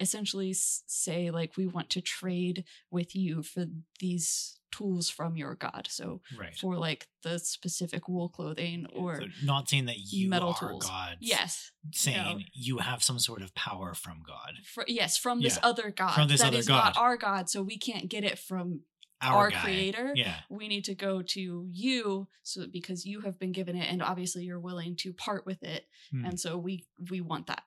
essentially 0.00 0.52
say 0.54 1.30
like 1.30 1.56
we 1.56 1.66
want 1.66 1.90
to 1.90 2.00
trade 2.00 2.64
with 2.90 3.14
you 3.14 3.42
for 3.42 3.66
these 4.00 4.58
tools 4.72 5.10
from 5.10 5.36
your 5.36 5.54
god. 5.54 5.86
So 5.90 6.22
Right. 6.36 6.56
for 6.56 6.76
like 6.78 7.06
the 7.22 7.38
specific 7.38 8.08
wool 8.08 8.28
clothing 8.30 8.86
or 8.94 9.16
So 9.20 9.26
not 9.44 9.68
saying 9.68 9.84
that 9.86 9.98
you 9.98 10.28
metal 10.30 10.56
are 10.60 10.70
tools. 10.70 10.86
God. 10.86 11.18
yes, 11.20 11.70
Saying 11.92 12.46
you 12.54 12.78
have 12.78 13.02
some 13.02 13.18
sort 13.18 13.42
of 13.42 13.54
power 13.54 13.92
from 13.94 14.22
God. 14.26 14.54
fr- 14.64 14.82
yes, 14.88 15.18
from 15.18 15.40
this 15.40 15.56
Yeah. 15.62 15.68
other 15.68 15.90
god 15.90 16.14
From 16.14 16.28
this 16.28 16.40
that 16.40 16.48
other 16.48 16.58
is 16.58 16.68
not 16.68 16.96
our 16.96 17.16
god, 17.18 17.50
so 17.50 17.62
we 17.62 17.76
can't 17.78 18.08
get 18.08 18.24
it 18.24 18.38
from 18.38 18.80
Our, 19.22 19.44
Our 19.44 19.50
creator? 19.52 20.12
Yeah. 20.16 20.36
we 20.50 20.66
need 20.68 20.84
to 20.84 20.94
go 20.94 21.22
to 21.22 21.66
you 21.70 22.26
so 22.42 22.66
because 22.66 23.06
you 23.06 23.20
have 23.20 23.38
been 23.38 23.52
given 23.52 23.76
it 23.76 23.88
and 23.90 24.02
obviously 24.02 24.44
you're 24.44 24.58
willing 24.60 24.96
to 24.96 25.12
part 25.12 25.46
with 25.46 25.62
it 25.62 25.86
Hmm. 26.10 26.24
and 26.26 26.40
so 26.40 26.58
we 26.58 26.84
we 27.10 27.20
want 27.20 27.46
that 27.46 27.62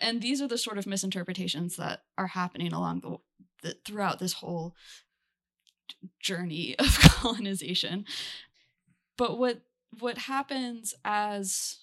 and 0.00 0.20
these 0.22 0.40
are 0.42 0.48
the 0.48 0.58
sort 0.58 0.78
of 0.78 0.86
misinterpretations 0.86 1.76
that 1.76 2.02
are 2.18 2.28
happening 2.28 2.72
along 2.72 3.00
the, 3.00 3.16
the 3.68 3.76
throughout 3.84 4.18
this 4.18 4.32
whole 4.34 4.74
journey 6.20 6.74
of 6.78 6.98
colonization 7.00 8.04
but 9.16 9.38
what 9.38 9.60
what 10.00 10.16
happens 10.18 10.94
as 11.04 11.81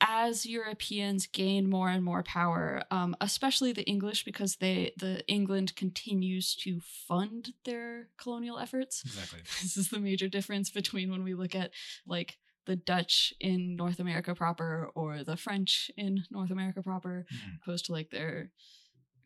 as 0.00 0.44
Europeans 0.44 1.26
gain 1.26 1.68
more 1.70 1.88
and 1.88 2.04
more 2.04 2.22
power, 2.22 2.82
um, 2.90 3.16
especially 3.20 3.72
the 3.72 3.84
English, 3.84 4.24
because 4.24 4.56
they 4.56 4.92
the 4.98 5.26
England 5.28 5.74
continues 5.76 6.54
to 6.56 6.80
fund 6.80 7.54
their 7.64 8.08
colonial 8.18 8.58
efforts. 8.58 9.02
Exactly. 9.04 9.40
This 9.62 9.76
is 9.76 9.88
the 9.90 9.98
major 10.00 10.28
difference 10.28 10.70
between 10.70 11.10
when 11.10 11.24
we 11.24 11.34
look 11.34 11.54
at 11.54 11.70
like 12.06 12.36
the 12.66 12.76
Dutch 12.76 13.32
in 13.40 13.76
North 13.76 14.00
America 14.00 14.34
proper 14.34 14.90
or 14.94 15.22
the 15.22 15.36
French 15.36 15.90
in 15.96 16.24
North 16.30 16.50
America 16.50 16.82
proper, 16.82 17.26
Mhm. 17.32 17.56
opposed 17.62 17.86
to 17.86 17.92
like 17.92 18.10
their 18.10 18.50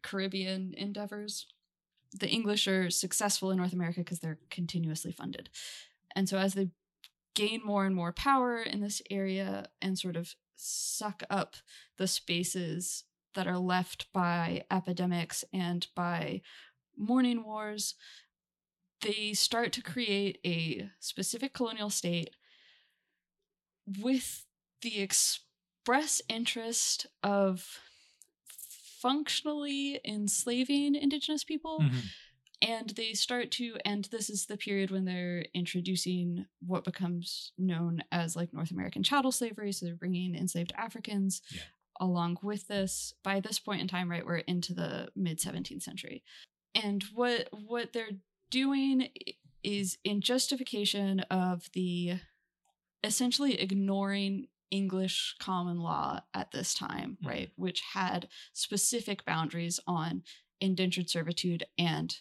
Caribbean 0.02 0.74
endeavors. 0.76 1.46
The 2.12 2.28
English 2.28 2.66
are 2.66 2.90
successful 2.90 3.50
in 3.50 3.58
North 3.58 3.72
America 3.72 4.00
because 4.00 4.20
they're 4.20 4.38
continuously 4.50 5.12
funded. 5.12 5.50
And 6.14 6.28
so 6.28 6.38
as 6.38 6.54
they 6.54 6.70
gain 7.34 7.60
more 7.64 7.84
and 7.86 7.94
more 7.94 8.12
power 8.12 8.60
in 8.60 8.80
this 8.80 9.02
area 9.10 9.66
and 9.80 9.98
sort 9.98 10.16
of 10.16 10.34
suck 10.58 11.22
up 11.30 11.56
the 11.96 12.06
spaces 12.06 13.04
that 13.34 13.46
are 13.46 13.58
left 13.58 14.12
by 14.12 14.64
epidemics 14.70 15.44
and 15.52 15.86
by 15.94 16.42
mourning 16.96 17.44
wars, 17.44 17.94
they 19.00 19.32
start 19.32 19.72
to 19.72 19.82
create 19.82 20.38
a 20.44 20.90
specific 20.98 21.52
colonial 21.54 21.90
state 21.90 22.30
with 24.00 24.44
the 24.82 25.00
express 25.00 26.20
interest 26.28 27.06
of 27.22 27.78
functionally 29.00 30.00
enslaving 30.04 30.94
indigenous 30.96 31.44
people 31.44 31.80
Mhm. 31.80 32.10
And 32.60 32.90
they 32.90 33.12
start 33.14 33.50
to 33.52 33.76
and 33.84 34.06
this 34.06 34.28
is 34.28 34.46
the 34.46 34.56
period 34.56 34.90
when 34.90 35.04
they're 35.04 35.44
introducing 35.54 36.46
what 36.66 36.84
becomes 36.84 37.52
known 37.56 38.02
as 38.10 38.34
like 38.34 38.52
north 38.52 38.70
american 38.70 39.02
chattel 39.02 39.30
slavery 39.32 39.72
so 39.72 39.86
they're 39.86 39.94
bringing 39.94 40.34
enslaved 40.34 40.72
africans 40.76 41.40
Yeah. 41.50 41.60
along 42.00 42.38
with 42.42 42.66
this 42.66 43.14
by 43.22 43.40
this 43.40 43.58
point 43.58 43.80
in 43.80 43.88
time 43.88 44.10
right 44.10 44.26
we're 44.26 44.38
into 44.38 44.74
the 44.74 45.08
mid 45.14 45.38
17th 45.38 45.82
century 45.82 46.22
and 46.74 47.04
what 47.14 47.48
what 47.52 47.92
they're 47.92 48.18
doing 48.50 49.08
is 49.62 49.98
in 50.04 50.20
justification 50.20 51.20
of 51.30 51.68
the 51.74 52.14
essentially 53.04 53.60
ignoring 53.60 54.48
English 54.70 55.34
common 55.38 55.78
law 55.78 56.20
at 56.34 56.50
this 56.52 56.74
time, 56.74 57.16
Mhm. 57.22 57.26
right, 57.28 57.52
which 57.56 57.80
had 57.94 58.28
specific 58.52 59.24
boundaries 59.24 59.80
on 59.86 60.22
indentured 60.60 61.08
servitude 61.08 61.64
and 61.78 62.20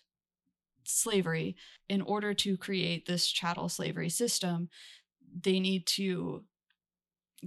slavery. 0.88 1.56
In 1.90 2.02
order 2.02 2.34
to 2.34 2.58
create 2.58 3.06
this 3.06 3.28
chattel 3.28 3.70
slavery 3.70 4.10
system, 4.10 4.70
they 5.40 5.60
need 5.60 5.86
to 5.88 6.44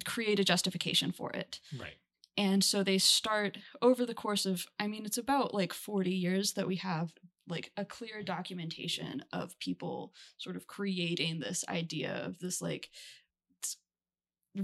create 0.04 0.38
a 0.38 0.44
justification 0.44 1.12
for 1.12 1.30
it. 1.30 1.60
Right. 1.78 1.96
And 2.36 2.62
so 2.62 2.82
they 2.82 2.98
start 2.98 3.58
over 3.82 4.06
the 4.06 4.14
course 4.14 4.46
of, 4.46 4.66
I 4.78 4.86
mean, 4.86 5.04
it's 5.04 5.18
about 5.18 5.52
like 5.52 5.72
40 5.72 6.10
years 6.10 6.52
that 6.52 6.66
we 6.66 6.76
have 6.76 7.12
like 7.48 7.72
a 7.76 7.84
clear 7.84 8.22
documentation 8.22 9.24
of 9.32 9.58
people 9.58 10.14
sort 10.38 10.56
of 10.56 10.66
creating 10.66 11.40
this 11.40 11.64
idea 11.68 12.22
of 12.24 12.38
this 12.38 12.62
like 12.62 12.88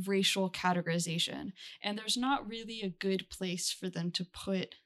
racial 0.07 0.51
categorization. 0.51 1.53
And 1.83 1.99
there's 1.99 2.17
not 2.17 2.49
really 2.49 2.83
a 2.83 2.89
good 2.89 3.29
place 3.31 3.71
for 3.71 3.89
them 3.89 4.11
to 4.13 4.25
put 4.25 4.77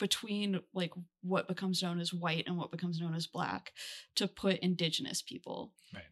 between 0.00 0.60
like 0.74 0.92
what 1.22 1.46
becomes 1.46 1.82
known 1.82 2.00
as 2.00 2.12
white 2.12 2.44
and 2.48 2.56
what 2.56 2.72
becomes 2.72 2.98
known 2.98 3.14
as 3.14 3.28
black 3.28 3.72
to 4.16 4.26
put 4.26 4.58
indigenous 4.58 5.22
people. 5.22 5.72
Right. 5.94 6.04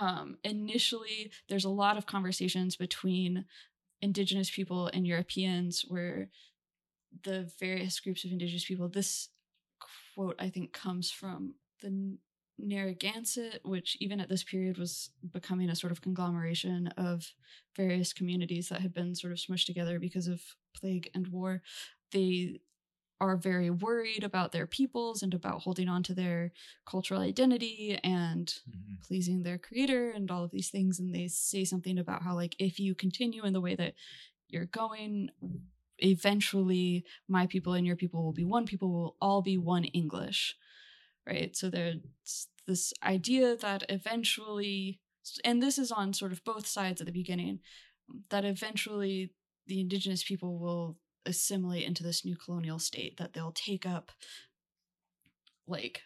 Um, 0.00 0.38
initially, 0.44 1.32
there's 1.48 1.64
a 1.64 1.70
lot 1.70 1.98
of 1.98 2.06
conversations 2.06 2.76
between 2.76 3.44
indigenous 4.00 4.50
people 4.50 4.86
and 4.86 5.06
Europeans 5.06 5.84
where 5.88 6.30
the 7.24 7.50
various 7.58 7.98
groups 8.00 8.24
of 8.24 8.30
indigenous 8.30 8.64
people, 8.64 8.88
this 8.88 9.28
quote 10.14 10.36
I 10.38 10.48
think 10.48 10.72
comes 10.72 11.10
from 11.10 11.54
the 11.82 12.16
Narragansett, 12.58 13.60
which 13.64 13.96
even 14.00 14.20
at 14.20 14.28
this 14.28 14.44
period 14.44 14.78
was 14.78 15.10
becoming 15.32 15.70
a 15.70 15.76
sort 15.76 15.92
of 15.92 16.02
conglomeration 16.02 16.88
of 16.96 17.32
various 17.76 18.12
communities 18.12 18.68
that 18.68 18.80
had 18.80 18.92
been 18.92 19.14
sort 19.14 19.32
of 19.32 19.38
smushed 19.38 19.66
together 19.66 19.98
because 19.98 20.26
of 20.26 20.40
plague 20.74 21.10
and 21.14 21.28
war. 21.28 21.62
They 22.12 22.60
are 23.20 23.36
very 23.36 23.70
worried 23.70 24.22
about 24.22 24.52
their 24.52 24.66
peoples 24.66 25.22
and 25.22 25.34
about 25.34 25.62
holding 25.62 25.88
on 25.88 26.02
to 26.04 26.14
their 26.14 26.52
cultural 26.86 27.20
identity 27.20 27.98
and 28.04 28.60
Mhm. 28.68 29.00
pleasing 29.00 29.42
their 29.42 29.58
creator 29.58 30.10
and 30.10 30.30
all 30.30 30.44
of 30.44 30.50
these 30.50 30.70
things 30.70 30.98
and 31.00 31.14
they 31.14 31.28
say 31.28 31.64
something 31.64 31.98
about 31.98 32.22
how 32.22 32.34
like 32.34 32.54
if 32.58 32.78
you 32.78 32.94
continue 32.94 33.44
in 33.44 33.52
the 33.52 33.60
way 33.60 33.74
that 33.74 33.94
you're 34.48 34.66
going 34.66 35.30
eventually 35.98 37.04
my 37.26 37.46
people 37.46 37.72
and 37.74 37.86
your 37.86 37.96
people 37.96 38.22
will 38.22 38.32
be 38.32 38.44
one 38.44 38.66
people 38.66 38.90
will 38.90 39.16
all 39.20 39.42
be 39.42 39.58
one 39.58 39.84
english 39.84 40.56
right 41.26 41.56
so 41.56 41.68
there's 41.68 41.98
this 42.66 42.92
idea 43.02 43.56
that 43.56 43.84
eventually 43.88 45.00
and 45.44 45.62
this 45.62 45.76
is 45.78 45.90
on 45.90 46.12
sort 46.12 46.32
of 46.32 46.44
both 46.44 46.66
sides 46.66 47.00
at 47.00 47.06
the 47.06 47.12
beginning 47.12 47.60
that 48.30 48.44
eventually 48.44 49.32
the 49.66 49.80
indigenous 49.80 50.22
people 50.22 50.58
will 50.58 50.96
assimilate 51.26 51.84
into 51.84 52.02
this 52.02 52.24
new 52.24 52.36
colonial 52.36 52.78
state 52.78 53.16
that 53.18 53.32
they'll 53.32 53.52
take 53.52 53.84
up 53.86 54.12
like 55.66 56.02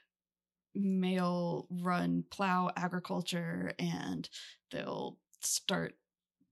male 0.74 1.66
run 1.70 2.24
plow 2.30 2.70
agriculture 2.76 3.72
and 3.78 4.28
they'll 4.70 5.18
start 5.40 5.94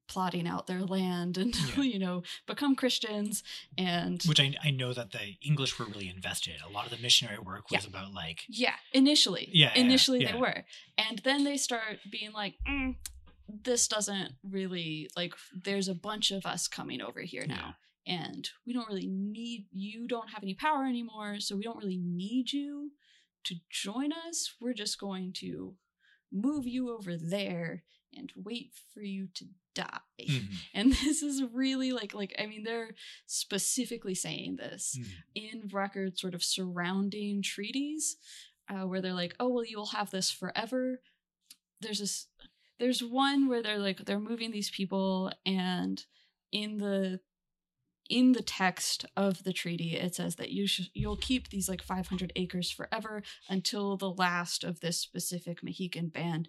plotting 0.09 0.47
out 0.47 0.67
their 0.67 0.83
land 0.83 1.39
and 1.39 1.55
Yeah. 1.77 1.83
you 1.85 1.99
know 1.99 2.23
become 2.47 2.75
christians 2.75 3.43
and 3.79 4.21
Which 4.25 4.41
I, 4.41 4.55
I 4.63 4.71
know 4.71 4.93
that 4.93 5.13
the 5.13 5.37
English 5.41 5.79
were 5.79 5.87
really 5.87 6.09
invested. 6.09 6.55
A 6.69 6.71
lot 6.73 6.85
of 6.85 6.91
the 6.91 6.99
missionary 7.01 7.39
work 7.39 7.71
was 7.71 7.87
about 7.87 8.13
like 8.13 8.41
yeah 8.49 8.75
initially 8.93 9.49
Yeah, 9.53 9.71
yeah, 9.75 9.81
initially 9.83 10.23
yeah. 10.23 10.33
they 10.33 10.39
were 10.39 10.65
and 10.99 11.21
then 11.25 11.45
they 11.45 11.57
start 11.57 11.99
being 12.11 12.33
like 12.33 12.55
mm, 12.69 12.97
this 13.49 13.87
doesn't 13.89 14.33
really 14.43 15.09
like 15.17 15.33
there's 15.65 15.89
a 15.89 15.95
bunch 15.95 16.31
of 16.33 16.45
us 16.45 16.67
coming 16.69 17.01
over 17.01 17.21
here 17.21 17.47
now 17.47 17.77
and 18.07 18.49
we 18.67 18.73
don't 18.73 18.89
really 18.89 19.09
need 19.09 19.67
you 19.73 20.09
don't 20.09 20.31
have 20.31 20.43
any 20.43 20.55
power 20.55 20.85
anymore 20.85 21.39
so 21.39 21.57
we 21.57 21.63
don't 21.63 21.79
really 21.79 22.01
need 22.03 22.53
you 22.53 22.91
to 23.45 23.57
join 23.71 24.11
us. 24.13 24.55
We're 24.61 24.75
just 24.75 24.99
going 25.01 25.33
to 25.39 25.75
move 26.33 26.67
you 26.67 26.95
over 26.95 27.17
there 27.17 27.85
and 28.15 28.33
wait 28.37 28.73
for 28.93 29.03
you 29.03 29.29
to 29.35 29.47
die. 29.75 29.99
Mhm, 30.21 30.49
and 30.75 30.93
this 30.93 31.23
is 31.23 31.43
really 31.53 31.93
like 31.93 32.13
like 32.13 32.35
i 32.39 32.47
mean 32.47 32.65
they're 32.65 32.95
specifically 33.27 34.15
saying 34.15 34.57
this 34.57 34.99
mhm. 34.99 35.07
in 35.35 35.69
records 35.73 36.21
sort 36.21 36.35
of 36.35 36.43
surrounding 36.43 37.41
treaties 37.41 38.17
uh, 38.69 38.87
where 38.87 39.01
they're 39.01 39.15
like 39.15 39.35
oh 39.39 39.49
well 39.49 39.65
you'll 39.65 39.87
have 39.87 40.11
this 40.11 40.31
forever. 40.31 41.01
There's 41.81 42.01
this 42.01 42.27
there's 42.79 43.03
one 43.03 43.49
where 43.49 43.63
they're 43.63 43.79
like 43.79 44.05
they're 44.05 44.21
moving 44.21 44.51
these 44.51 44.71
people 44.71 45.33
and 45.47 46.05
in 46.53 46.79
the 46.79 47.21
in 48.11 48.33
the 48.33 48.43
text 48.43 49.07
of 49.17 49.45
the 49.45 49.53
treaty 49.53 49.97
it 49.97 50.15
says 50.17 50.35
that 50.35 50.51
you 50.51 50.67
should 50.67 50.89
you'll 50.93 51.17
keep 51.17 51.49
these 51.49 51.69
like 51.69 51.81
500 51.81 52.33
acres 52.37 52.71
forever 52.71 53.23
until 53.49 53.97
the 53.97 54.11
last 54.11 54.65
of 54.65 54.81
this 54.81 54.99
specific 54.99 55.63
Mohican 55.63 56.09
band 56.09 56.49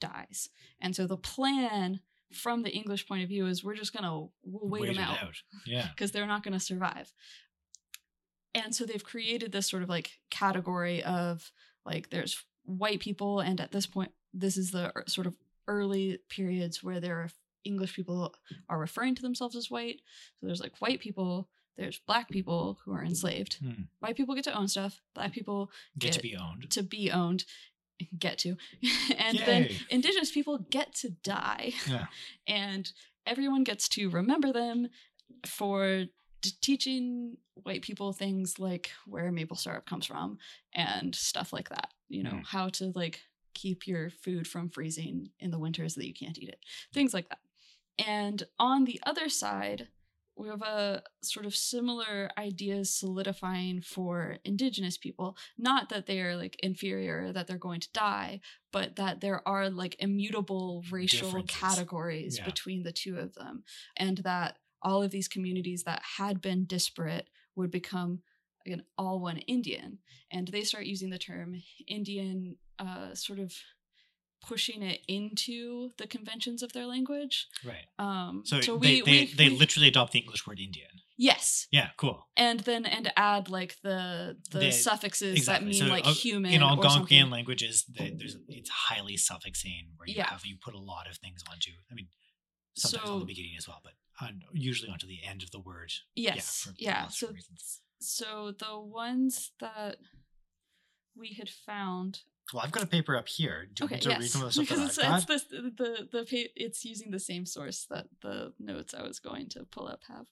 dies. 0.00 0.48
And 0.80 0.96
so 0.96 1.06
the 1.06 1.16
plan 1.16 2.00
from 2.32 2.62
the 2.62 2.70
English 2.70 3.06
point 3.06 3.22
of 3.22 3.28
view 3.28 3.46
is 3.46 3.62
we're 3.62 3.76
just 3.76 3.92
gonna 3.94 4.26
we'll 4.42 4.68
wait, 4.68 4.82
Wait 4.82 4.94
them 4.96 5.04
it 5.04 5.08
out 5.08 5.18
Yeah. 5.66 5.86
because 5.94 6.10
they're 6.12 6.26
not 6.26 6.42
going 6.42 6.54
to 6.58 6.64
survive. 6.64 7.12
And 8.54 8.74
so 8.74 8.84
they've 8.84 9.04
created 9.04 9.52
this 9.52 9.68
sort 9.68 9.82
of 9.82 9.88
like 9.88 10.18
category 10.30 11.02
of 11.02 11.52
like 11.86 12.10
there's 12.10 12.42
white 12.64 13.00
people, 13.00 13.40
and 13.40 13.60
at 13.60 13.72
this 13.72 13.86
point, 13.86 14.12
this 14.32 14.56
is 14.56 14.70
the 14.70 14.92
er- 14.96 15.04
sort 15.08 15.26
of 15.26 15.34
early 15.68 16.18
periods 16.28 16.82
where 16.82 17.00
there 17.00 17.16
are 17.18 17.30
English 17.64 17.94
people 17.94 18.34
are 18.68 18.78
referring 18.78 19.14
to 19.16 19.22
themselves 19.22 19.56
as 19.56 19.70
white. 19.70 20.00
So 20.40 20.46
there's 20.46 20.60
like 20.60 20.80
white 20.80 21.00
people, 21.00 21.48
there's 21.76 22.00
black 22.06 22.28
people 22.30 22.78
who 22.84 22.92
are 22.92 23.04
enslaved. 23.04 23.58
Hmm. 23.62 23.82
White 24.00 24.16
people 24.16 24.34
get 24.34 24.44
to 24.44 24.56
own 24.56 24.68
stuff, 24.68 25.00
black 25.14 25.32
people 25.32 25.70
Get 25.98 26.12
to 26.14 26.20
be 26.20 26.36
owned. 26.36 26.70
to 26.70 26.82
be 26.82 27.10
owned, 27.10 27.44
get 28.18 28.38
to, 28.38 28.56
and 29.18 29.38
then 29.38 29.68
indigenous 29.90 30.30
people 30.30 30.58
get 30.58 30.94
to 30.96 31.10
die 31.10 31.72
Yeah. 31.88 32.06
and 32.46 32.92
everyone 33.26 33.64
gets 33.64 33.88
to 33.90 34.10
remember 34.10 34.52
them 34.52 34.88
for 35.46 36.04
teaching 36.60 37.36
white 37.62 37.82
people 37.82 38.12
things 38.12 38.58
like 38.58 38.90
where 39.06 39.30
maple 39.30 39.56
syrup 39.56 39.86
comes 39.86 40.06
from 40.06 40.38
and 40.74 41.14
stuff 41.14 41.52
like 41.52 41.68
that 41.68 41.88
you 42.08 42.22
know 42.22 42.30
Mm. 42.32 42.46
how 42.46 42.68
to 42.70 42.90
like 42.96 43.20
keep 43.54 43.86
your 43.86 44.10
food 44.10 44.48
from 44.48 44.68
freezing 44.68 45.30
in 45.38 45.50
the 45.52 45.58
winters 45.58 45.94
so 45.94 46.00
that 46.00 46.06
you 46.08 46.14
can't 46.14 46.38
eat 46.38 46.48
it 46.48 46.58
things 46.92 47.14
like 47.14 47.28
that 47.28 47.38
and 47.98 48.44
on 48.58 48.84
the 48.84 49.00
other 49.04 49.28
side 49.28 49.88
we 50.34 50.48
have 50.48 50.62
a 50.62 51.02
sort 51.22 51.44
of 51.44 51.54
similar 51.54 52.30
ideas 52.38 52.88
solidifying 52.98 53.82
for 53.82 54.38
indigenous 54.44 54.96
people. 54.96 55.36
Not 55.58 55.90
that 55.90 56.06
they 56.06 56.20
are 56.22 56.36
like 56.36 56.56
inferior 56.62 57.32
that 57.34 57.46
they're 57.46 57.58
going 57.58 57.80
to 57.80 57.92
die 57.92 58.40
but 58.72 58.96
that 58.96 59.20
there 59.20 59.46
are 59.46 59.68
like 59.68 59.94
immutable 59.98 60.82
racial 60.90 61.42
categories 61.42 62.38
Yeah. 62.38 62.46
between 62.46 62.82
the 62.82 62.92
two 62.92 63.18
of 63.18 63.34
them 63.34 63.64
and 63.96 64.18
that 64.18 64.56
all 64.80 65.02
of 65.02 65.10
these 65.10 65.28
communities 65.28 65.84
that 65.84 66.02
had 66.16 66.40
been 66.40 66.64
disparate 66.64 67.28
would 67.54 67.70
become 67.70 68.22
an 68.64 68.82
all 68.96 69.20
one 69.20 69.38
indian. 69.38 69.98
And 70.30 70.48
they 70.48 70.62
start 70.64 70.86
using 70.86 71.10
the 71.10 71.18
term 71.18 71.60
indian 71.86 72.56
uh, 72.78 73.14
sort 73.14 73.38
of 73.38 73.52
pushing 74.48 74.82
it 74.82 75.00
into 75.08 75.90
the 75.98 76.06
conventions 76.06 76.62
of 76.62 76.72
their 76.72 76.86
language 76.86 77.46
Right. 77.64 77.86
um 77.98 78.42
So, 78.44 78.60
so 78.60 78.76
they, 78.78 78.96
we, 78.96 79.02
they, 79.02 79.10
we, 79.12 79.34
they 79.34 79.48
we- 79.50 79.56
literally 79.62 79.88
adopt 79.88 80.12
the 80.12 80.18
English 80.18 80.46
word 80.46 80.58
Indian. 80.60 80.90
yes 81.16 81.66
Yeah, 81.70 81.88
cool. 81.96 82.18
and 82.36 82.58
then 82.60 82.84
and 82.96 83.12
add 83.16 83.44
like 83.58 83.76
the 83.82 84.36
the 84.50 84.58
They- 84.58 84.70
suffixes 84.88 85.36
exactly. 85.36 85.72
that 85.72 85.80
mean 85.80 85.88
So, 85.88 85.94
like 85.96 86.06
uh, 86.06 86.12
human 86.24 86.52
In 86.52 86.60
Algonquian 86.62 87.30
languages, 87.36 87.84
they, 87.96 88.10
there's 88.18 88.36
it's 88.48 88.70
highly 88.88 89.16
suffixing 89.16 89.82
where 89.96 90.08
you 90.08 90.16
Yeah. 90.16 90.30
have 90.30 90.44
you 90.50 90.56
put 90.66 90.74
a 90.74 90.84
lot 90.92 91.04
of 91.10 91.16
things 91.24 91.40
onto. 91.50 91.70
I 91.90 91.94
mean, 91.94 92.08
sometimes 92.76 93.10
on 93.10 93.20
the 93.20 93.26
beginning 93.34 93.54
as 93.60 93.66
well, 93.68 93.80
but 93.86 93.94
on, 94.24 94.32
usually 94.70 94.90
onto 94.94 95.06
the 95.06 95.20
end 95.30 95.42
of 95.42 95.50
the 95.54 95.60
word. 95.70 95.90
yes 96.14 96.62
for 96.64 96.72
yeah, 96.78 97.02
lots 97.02 97.18
so 97.20 97.26
reasons. 97.28 97.80
so 98.18 98.28
the 98.66 98.76
ones 99.06 99.52
that 99.60 99.96
we 101.14 101.28
had 101.40 101.48
found 101.70 102.20
Well, 102.52 102.62
I've 102.64 102.72
got 102.72 102.82
a 102.82 102.86
paper 102.86 103.16
up 103.16 103.28
here. 103.28 103.66
Do 103.72 103.82
you 103.82 103.86
okay 103.86 103.94
want 103.94 104.02
to 104.02 104.08
read 104.10 104.20
yes 104.22 104.30
some 104.32 104.42
of 104.42 104.48
the 104.48 104.52
stuff 104.64 104.68
that 104.68 104.74
because 104.76 104.98
I've 104.98 105.22
it's, 105.22 105.26
got? 105.26 105.34
it's 105.36 105.44
the 105.78 106.08
the 106.12 106.24
the 106.24 106.48
it's 106.56 106.84
using 106.84 107.10
the 107.10 107.18
same 107.20 107.46
source 107.46 107.86
that 107.90 108.06
the 108.22 108.52
notes 108.58 108.94
i 108.94 109.02
was 109.02 109.18
going 109.20 109.48
to 109.50 109.64
pull 109.70 109.88
up 109.88 110.00
have 110.08 110.26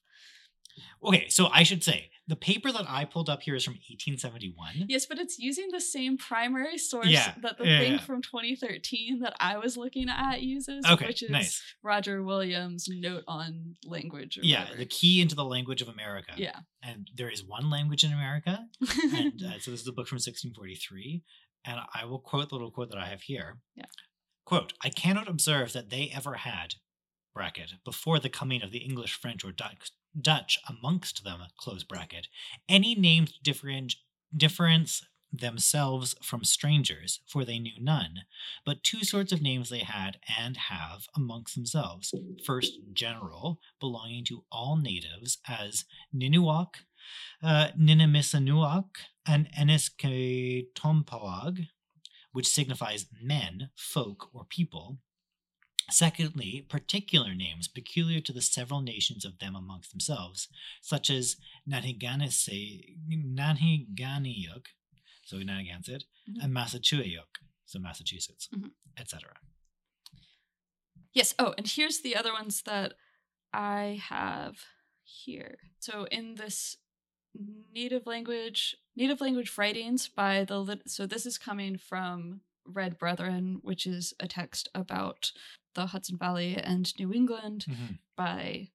Okay, 1.03 1.27
so 1.27 1.47
I 1.51 1.63
should 1.63 1.83
say 1.83 2.11
the 2.29 2.35
paper 2.37 2.71
that 2.71 2.85
I 2.87 3.03
pulled 3.03 3.29
up 3.29 3.41
here 3.41 3.55
is 3.55 3.63
from 3.65 3.73
1871. 3.73 4.85
yes 4.87 5.05
but 5.05 5.19
it's 5.19 5.37
using 5.37 5.67
the 5.71 5.81
same 5.81 6.17
primary 6.17 6.77
source 6.77 7.07
Yeah, 7.07 7.33
that 7.41 7.57
the 7.57 7.67
yeah, 7.67 7.79
thing 7.79 7.91
yeah. 7.93 7.97
from 7.99 8.21
2013 8.21 9.19
that 9.19 9.33
i 9.39 9.57
was 9.57 9.75
looking 9.75 10.07
at 10.09 10.41
uses 10.41 10.85
Okay, 10.89 11.07
which 11.07 11.23
is 11.23 11.29
nice. 11.29 11.61
roger 11.83 12.23
williams 12.23 12.87
note 12.89 13.23
on 13.27 13.75
language 13.85 14.37
or 14.37 14.41
Yeah, 14.43 14.61
whatever. 14.61 14.77
the 14.77 14.85
key 14.85 15.21
into 15.21 15.35
the 15.35 15.43
language 15.43 15.81
of 15.81 15.89
America. 15.89 16.31
yeah 16.37 16.59
And 16.81 17.09
there 17.15 17.29
is 17.29 17.43
one 17.43 17.69
language 17.69 18.03
in 18.05 18.13
America, 18.13 18.65
and 19.13 19.43
uh, 19.43 19.59
so 19.59 19.71
this 19.71 19.81
is 19.81 19.87
a 19.87 19.91
book 19.97 20.07
from 20.07 20.15
1643 20.17 21.21
and 21.65 21.79
i 21.93 22.05
will 22.05 22.19
quote 22.19 22.49
the 22.49 22.55
little 22.55 22.71
quote 22.71 22.89
that 22.89 22.99
i 22.99 23.07
have 23.07 23.21
here 23.23 23.57
Yeah. 23.75 23.85
quote 24.45 24.73
i 24.83 24.89
cannot 24.89 25.27
observe 25.29 25.73
that 25.73 25.89
they 25.89 26.11
ever 26.13 26.35
had 26.35 26.75
bracket 27.33 27.71
before 27.85 28.19
the 28.19 28.29
coming 28.29 28.61
of 28.61 28.71
the 28.71 28.79
english 28.79 29.13
french 29.13 29.43
or 29.45 29.51
dutch 29.51 29.91
dutch 30.19 30.57
amongst 30.67 31.23
them 31.23 31.39
close 31.57 31.83
bracket 31.83 32.27
any 32.67 32.95
named 32.95 33.33
different 33.43 33.95
difference 34.35 35.03
themselves 35.33 36.13
from 36.21 36.43
strangers 36.43 37.21
for 37.25 37.45
they 37.45 37.57
knew 37.57 37.79
none 37.79 38.15
but 38.65 38.83
two 38.83 39.03
sorts 39.05 39.31
of 39.31 39.41
names 39.41 39.69
they 39.69 39.79
had 39.79 40.17
and 40.37 40.57
have 40.57 41.05
amongst 41.15 41.55
themselves 41.55 42.13
first 42.45 42.73
general 42.91 43.59
belonging 43.79 44.25
to 44.25 44.43
all 44.51 44.75
natives 44.75 45.37
as 45.47 45.85
ninuak 46.13 46.75
uh, 47.43 47.69
Ninimisanuak 47.79 48.89
and 49.25 49.49
Enisketompawag, 49.53 51.67
which 52.31 52.47
signifies 52.47 53.07
men, 53.21 53.69
folk, 53.75 54.29
or 54.33 54.45
people. 54.45 54.99
Secondly, 55.89 56.65
particular 56.69 57.33
names 57.35 57.67
peculiar 57.67 58.21
to 58.21 58.31
the 58.31 58.41
several 58.41 58.81
nations 58.81 59.25
of 59.25 59.39
them 59.39 59.55
amongst 59.55 59.91
themselves, 59.91 60.47
such 60.81 61.09
as 61.09 61.35
Naniganiuk, 61.67 62.31
so 65.25 65.37
Narragansett, 65.37 66.05
Mhm. 66.29 66.43
and 66.43 66.53
Massachusetts, 66.53 67.27
so 67.65 67.79
Massachusetts, 67.79 68.47
Mhm. 68.53 68.71
etc. 68.97 69.39
Yes. 71.13 71.33
Oh, 71.37 71.53
and 71.57 71.67
here's 71.67 71.99
the 72.01 72.15
other 72.15 72.31
ones 72.31 72.61
that 72.61 72.93
I 73.53 73.99
have 74.01 74.65
here. 75.03 75.73
So 75.79 76.05
in 76.05 76.35
this 76.35 76.77
native 77.33 78.07
language, 78.07 78.77
native 78.95 79.21
language 79.21 79.57
writings 79.57 80.07
by 80.07 80.43
the 80.43 80.59
lit- 80.59 80.89
so 80.89 81.05
this 81.05 81.25
is 81.25 81.37
coming 81.37 81.77
from 81.77 82.41
Red 82.65 82.97
Brethren, 82.97 83.59
which 83.63 83.85
is 83.87 84.13
a 84.19 84.27
text 84.27 84.69
about 84.75 85.31
the 85.73 85.87
Hudson 85.87 86.17
Valley 86.17 86.55
and 86.57 86.93
New 86.99 87.11
England 87.13 87.65
Mhm. 87.69 87.99
by 88.15 88.69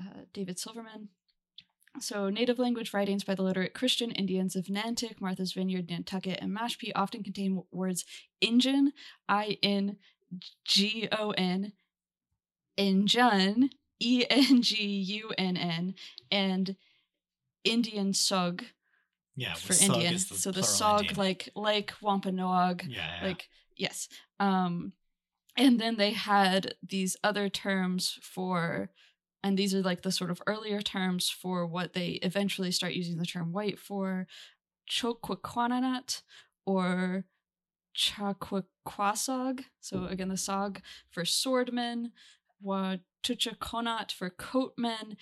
uh, 0.00 0.24
David 0.32 0.58
Silverman. 0.58 1.08
So, 2.00 2.30
native 2.30 2.60
language 2.60 2.94
writings 2.94 3.24
by 3.24 3.34
the 3.34 3.42
literate 3.42 3.74
Christian 3.74 4.12
Indians 4.12 4.54
of 4.54 4.70
Natick, 4.70 5.20
Martha's 5.20 5.54
Vineyard, 5.54 5.90
Nantucket, 5.90 6.38
and 6.40 6.56
Mashpee 6.56 6.92
often 6.94 7.24
contain 7.24 7.64
words 7.72 8.04
Injun, 8.40 8.92
I 9.28 9.58
N 9.62 9.96
G 10.64 11.08
O 11.10 11.30
N, 11.32 11.72
Injun, 12.76 13.70
E 14.00 14.24
N 14.30 14.62
G 14.62 14.84
U 14.86 15.32
N 15.36 15.56
N, 15.56 15.94
and 16.30 16.76
Indian 17.64 18.12
Sug 18.14 18.64
Yeah, 19.38 19.54
for 19.54 19.72
Indian. 19.72 20.14
the 20.14 20.18
so 20.18 20.50
the 20.50 20.62
Sog, 20.62 21.00
Indian. 21.00 21.16
like 21.16 21.48
like 21.54 21.92
Wampanoag, 22.02 22.84
yeah, 22.88 23.20
yeah. 23.20 23.28
like 23.28 23.48
yes 23.76 24.08
um 24.40 24.92
and 25.56 25.80
then 25.80 25.96
they 25.96 26.10
had 26.10 26.74
these 26.82 27.16
other 27.22 27.48
terms 27.48 28.18
for 28.20 28.90
and 29.42 29.56
these 29.56 29.74
are 29.74 29.82
like 29.82 30.02
the 30.02 30.10
sort 30.10 30.30
of 30.30 30.42
earlier 30.46 30.80
terms 30.80 31.30
for 31.30 31.64
what 31.66 31.92
they 31.92 32.18
eventually 32.22 32.72
start 32.72 32.94
using 32.94 33.18
the 33.18 33.26
term 33.26 33.52
white 33.52 33.78
for 33.78 34.26
choquequananat 34.90 36.22
or 36.66 37.24
Chakwasog. 37.96 39.60
So 39.80 40.06
again, 40.06 40.28
the 40.28 40.34
Sog 40.34 40.78
for 41.10 41.24
swordmen, 41.24 42.10
Watuchakonat 42.64 44.12
for 44.12 44.30
coatmen, 44.30 45.16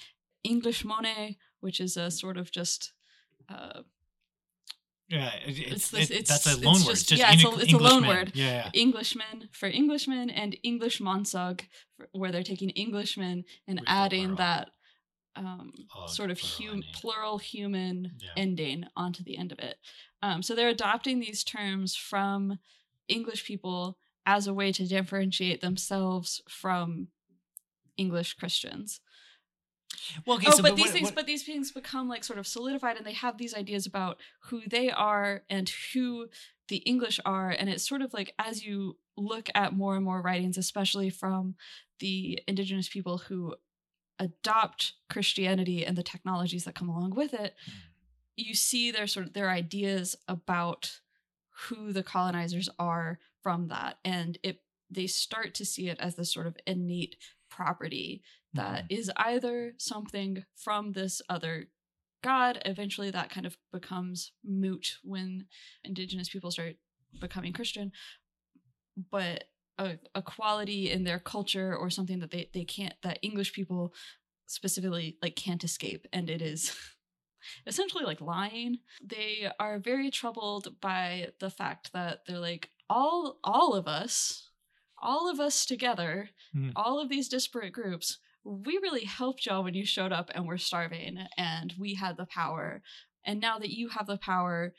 English 0.44 0.84
Mone, 0.84 1.36
which 1.60 1.80
is 1.80 1.96
a 1.96 2.10
sort 2.10 2.36
of 2.36 2.50
just 2.50 2.92
uh, 3.48 3.82
Yeah, 5.08 5.32
it- 5.46 5.58
it's, 5.58 5.92
It's 5.92 6.10
it- 6.10 6.14
it's- 6.20 6.28
that's 6.28 6.46
a 6.46 6.60
loan 6.60 6.74
word. 6.74 6.90
just- 6.94 7.08
Just 7.08 7.20
yeah, 7.20 7.32
it's 7.32 7.44
a- 7.44 7.58
it's 7.60 7.72
a 7.72 7.78
loan 7.78 8.06
word. 8.06 8.32
Yeah, 8.34 8.70
yeah. 8.74 8.80
Englishmen 8.82 9.48
for 9.52 9.66
Englishmen 9.68 10.30
and 10.30 10.56
English 10.64 10.98
Monsug, 11.00 11.60
for- 11.96 12.08
where 12.12 12.32
they're 12.32 12.42
taking 12.42 12.76
Englishmen 12.76 13.44
and 13.68 13.78
With 13.80 13.88
adding 13.88 14.34
that 14.36 14.70
um, 15.36 15.70
Oh, 15.94 16.06
sort 16.06 16.30
of 16.30 16.38
plural 16.38 16.76
hum- 16.76 16.84
plural 16.94 17.38
human 17.38 18.16
Yeah. 18.20 18.30
ending 18.38 18.86
onto 18.96 19.22
the 19.22 19.36
end 19.36 19.52
of 19.52 19.58
it. 19.58 19.78
Um, 20.22 20.42
so 20.42 20.54
they're 20.54 20.70
adopting 20.70 21.20
these 21.20 21.44
terms 21.44 21.94
from 21.94 22.58
English 23.06 23.44
people 23.44 23.98
as 24.24 24.46
a 24.46 24.54
way 24.54 24.72
to 24.72 24.86
differentiate 24.86 25.60
themselves 25.60 26.40
from 26.48 27.08
English 27.98 28.32
Christians. 28.32 29.00
Well, 30.24 30.36
okay, 30.38 30.46
oh, 30.48 30.56
so 30.56 30.62
but 30.62 30.70
but 30.70 30.76
these 30.76 30.86
what- 30.86 30.92
things, 30.92 31.04
what- 31.06 31.14
but 31.14 31.26
these 31.26 31.42
things 31.44 31.72
become 31.72 32.08
like 32.08 32.24
sort 32.24 32.38
of 32.38 32.46
solidified, 32.46 32.96
and 32.96 33.06
they 33.06 33.12
have 33.12 33.38
these 33.38 33.54
ideas 33.54 33.86
about 33.86 34.20
who 34.44 34.62
they 34.68 34.90
are 34.90 35.44
and 35.48 35.68
who 35.92 36.28
the 36.68 36.78
English 36.78 37.20
are, 37.24 37.50
and 37.50 37.68
it's 37.68 37.86
sort 37.88 38.02
of 38.02 38.12
like 38.12 38.34
as 38.38 38.64
you 38.64 38.98
look 39.16 39.48
at 39.54 39.72
more 39.72 39.96
and 39.96 40.04
more 40.04 40.20
writings, 40.20 40.58
especially 40.58 41.10
from 41.10 41.54
the 42.00 42.40
indigenous 42.46 42.88
people 42.88 43.18
who 43.18 43.54
adopt 44.18 44.94
Christianity 45.08 45.84
and 45.84 45.96
the 45.96 46.02
technologies 46.02 46.64
that 46.64 46.74
come 46.74 46.88
along 46.88 47.10
with 47.14 47.34
it, 47.34 47.54
Mhm. 47.66 47.72
you 48.36 48.54
see 48.54 48.90
their 48.90 49.06
sort 49.06 49.26
of 49.26 49.32
their 49.34 49.50
ideas 49.50 50.16
about 50.28 51.00
who 51.68 51.92
the 51.92 52.02
colonizers 52.02 52.68
are 52.78 53.18
from 53.42 53.68
that, 53.68 53.98
and 54.04 54.38
it 54.42 54.62
they 54.88 55.06
start 55.08 55.52
to 55.54 55.64
see 55.64 55.88
it 55.88 55.98
as 55.98 56.14
this 56.14 56.32
sort 56.32 56.46
of 56.46 56.56
innate 56.66 57.16
property 57.56 58.22
that 58.54 58.84
Mhm. 58.84 58.98
is 58.98 59.10
either 59.16 59.74
something 59.78 60.44
from 60.64 60.92
this 60.92 61.22
other 61.28 61.54
god 62.22 62.60
eventually 62.64 63.10
that 63.10 63.30
kind 63.30 63.46
of 63.46 63.56
becomes 63.72 64.32
moot 64.44 64.98
when 65.02 65.46
indigenous 65.84 66.28
people 66.28 66.50
start 66.50 66.76
becoming 67.20 67.52
christian 67.52 67.92
but 69.10 69.44
a, 69.78 69.98
a 70.14 70.22
quality 70.22 70.90
in 70.90 71.04
their 71.04 71.18
culture 71.18 71.76
or 71.76 71.90
something 71.90 72.20
that 72.20 72.30
they, 72.30 72.48
they 72.54 72.64
can't 72.64 72.94
that 73.02 73.18
english 73.22 73.52
people 73.52 73.94
specifically 74.46 75.18
like 75.22 75.36
can't 75.36 75.64
escape 75.64 76.06
and 76.12 76.30
it 76.30 76.40
is 76.40 76.74
essentially 77.66 78.04
like 78.04 78.20
lying 78.20 78.78
they 79.02 79.50
are 79.60 79.78
very 79.78 80.10
troubled 80.10 80.80
by 80.80 81.28
the 81.40 81.50
fact 81.50 81.92
that 81.92 82.20
they're 82.26 82.38
like 82.38 82.70
all 82.88 83.38
all 83.44 83.74
of 83.74 83.86
us 83.88 84.45
all 84.98 85.30
of 85.30 85.38
us 85.40 85.66
together 85.66 86.30
Mhm. 86.54 86.72
all 86.76 86.98
of 87.00 87.08
these 87.08 87.28
disparate 87.28 87.72
groups 87.72 88.18
we 88.44 88.78
really 88.78 89.04
helped 89.04 89.44
y'all 89.44 89.64
when 89.64 89.74
you 89.74 89.84
showed 89.84 90.12
up 90.12 90.30
and 90.34 90.46
we're 90.46 90.56
starving 90.56 91.26
and 91.36 91.74
we 91.78 91.94
had 91.94 92.16
the 92.16 92.26
power 92.26 92.80
and 93.24 93.40
now 93.40 93.58
that 93.58 93.70
you 93.76 93.88
have 93.88 94.06
the 94.06 94.16
power 94.18 94.72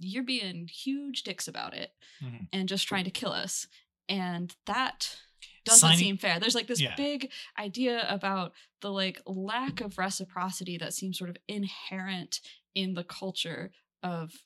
you're 0.00 0.24
being 0.24 0.66
huge 0.68 1.22
dicks 1.22 1.46
about 1.46 1.74
it 1.74 1.94
Mhm. 2.20 2.48
and 2.52 2.68
just 2.68 2.88
trying 2.88 3.04
to 3.04 3.10
kill 3.10 3.32
us 3.32 3.66
and 4.08 4.54
that 4.66 5.16
doesn't 5.64 5.80
Signing- 5.80 5.98
seem 5.98 6.18
fair 6.18 6.38
there's 6.40 6.54
like 6.56 6.66
this 6.66 6.80
Yeah. 6.80 6.94
big 6.96 7.32
idea 7.58 8.06
about 8.08 8.52
the 8.80 8.90
like 8.92 9.22
lack 9.26 9.80
of 9.80 9.96
reciprocity 9.96 10.76
that 10.78 10.92
seems 10.92 11.16
sort 11.16 11.30
of 11.30 11.36
inherent 11.48 12.40
in 12.74 12.94
the 12.94 13.04
culture 13.04 13.72
of 14.02 14.44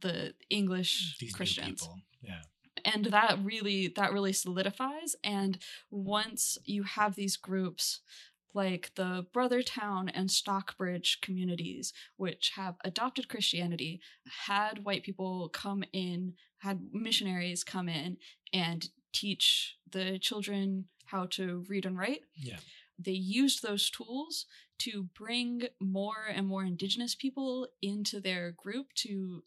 the 0.00 0.34
english 0.48 1.18
these 1.18 1.34
christians 1.34 1.82
people. 1.82 2.00
Yeah. 2.22 2.42
And 2.84 3.06
that 3.06 3.38
really 3.42 3.88
that 3.88 4.12
really 4.12 4.32
solidifies 4.32 5.14
and 5.24 5.58
once 5.90 6.58
you 6.64 6.82
have 6.82 7.14
these 7.14 7.36
groups 7.36 8.00
like 8.54 8.90
the 8.96 9.26
brothertown 9.34 10.10
and 10.14 10.30
stockbridge 10.30 11.20
communities 11.22 11.92
which 12.16 12.52
have 12.56 12.76
adopted 12.84 13.28
christianity 13.28 14.00
had 14.46 14.84
white 14.84 15.02
people 15.02 15.48
come 15.48 15.82
in 15.92 16.34
had 16.58 16.80
missionaries 16.92 17.64
come 17.64 17.88
in 17.88 18.16
and 18.52 18.88
teach 19.12 19.76
the 19.90 20.18
children 20.18 20.84
how 21.06 21.26
to 21.26 21.64
read 21.68 21.84
and 21.86 21.98
write 21.98 22.22
Yeah. 22.36 22.58
they 22.98 23.12
used 23.12 23.62
those 23.62 23.90
tools 23.90 24.46
to 24.78 25.08
bring 25.14 25.62
more 25.80 26.26
and 26.34 26.46
more 26.46 26.64
indigenous 26.64 27.14
people 27.14 27.68
into 27.80 28.20
their 28.20 28.50
group 28.52 28.92
to 28.96 29.44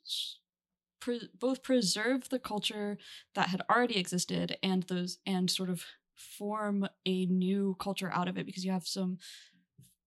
pre- 0.99 1.29
both 1.39 1.63
preserve 1.63 2.29
the 2.29 2.39
culture 2.39 2.97
that 3.33 3.49
had 3.49 3.61
already 3.69 3.97
existed 3.97 4.57
and 4.63 4.83
those 4.83 5.19
and 5.25 5.49
sort 5.51 5.69
of 5.69 5.83
form 6.15 6.87
a 7.05 7.25
new 7.25 7.75
culture 7.79 8.09
out 8.13 8.27
of 8.27 8.37
it 8.37 8.45
because 8.45 8.63
you 8.65 8.71
have 8.71 8.87
some 8.87 9.17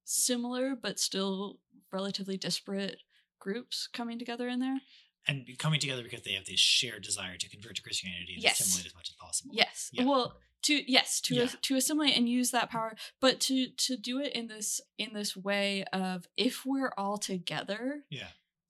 similar 0.05 0.75
but 0.75 0.99
still 0.99 1.59
relatively 1.93 2.37
disparate 2.37 2.97
groups 3.39 3.89
coming 3.93 4.19
together 4.19 4.49
in 4.49 4.61
there. 4.61 4.79
And 5.27 5.47
coming 5.59 5.79
together 5.81 6.03
because 6.03 6.23
they 6.23 6.33
have 6.33 6.47
this 6.47 6.59
shared 6.61 7.03
desire 7.03 7.37
to 7.37 7.49
convert 7.51 7.77
to 7.77 7.83
Christianity 7.83 8.35
and 8.35 8.43
Yes. 8.43 8.61
assimilate 8.61 8.87
as 8.87 8.95
much 8.95 9.11
as 9.11 9.17
possible. 9.17 9.51
Yes. 9.55 9.91
Yeah. 9.93 10.05
Well, 10.05 10.39
to 10.63 10.91
yes, 10.91 11.21
to 11.23 11.35
Yeah. 11.35 11.47
to 11.63 11.77
assimilate 11.77 12.17
and 12.17 12.29
use 12.29 12.51
that 12.51 12.71
power, 12.71 12.97
but 13.21 13.39
to 13.43 13.69
to 13.69 13.97
do 13.97 14.21
it 14.21 14.33
in 14.33 14.47
this 14.49 14.81
in 14.97 15.13
this 15.13 15.37
way 15.37 15.85
of 15.93 16.27
if 16.37 16.65
we're 16.65 16.93
all 16.97 17.19
together 17.19 18.05
Yeah. 18.11 18.29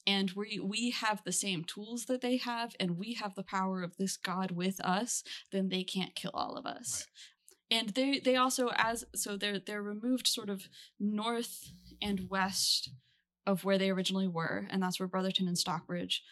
And 0.09 0.31
we 0.33 0.59
we 0.75 0.91
have 0.91 1.23
the 1.23 1.33
same 1.33 1.65
tools 1.65 2.07
that 2.07 2.23
they 2.23 2.39
have 2.39 2.75
and 2.81 2.99
we 2.99 3.13
have 3.15 3.35
the 3.35 3.43
power 3.43 3.83
of 3.83 3.97
this 3.99 4.17
god 4.17 4.51
with 4.53 4.81
us, 4.81 5.23
then 5.53 5.69
they 5.69 5.85
can't 5.85 6.15
kill 6.15 6.31
all 6.33 6.57
of 6.57 6.65
us. 6.65 7.07
And 7.71 7.91
they 7.91 8.19
they 8.19 8.37
also 8.37 8.71
as 8.75 9.05
so 9.15 9.37
they're 9.37 9.59
they're 9.59 9.83
removed 9.83 10.27
sort 10.27 10.49
of 10.49 10.69
north 10.99 11.73
and 12.01 12.31
west 12.31 12.91
of 13.47 13.65
where 13.65 13.79
they 13.79 13.91
originally 13.91 14.29
were, 14.29 14.67
and 14.71 14.83
that's 14.83 14.99
where 14.99 15.09
Brothertown 15.09 15.49
and 15.49 15.59
Stockbridge 15.59 16.23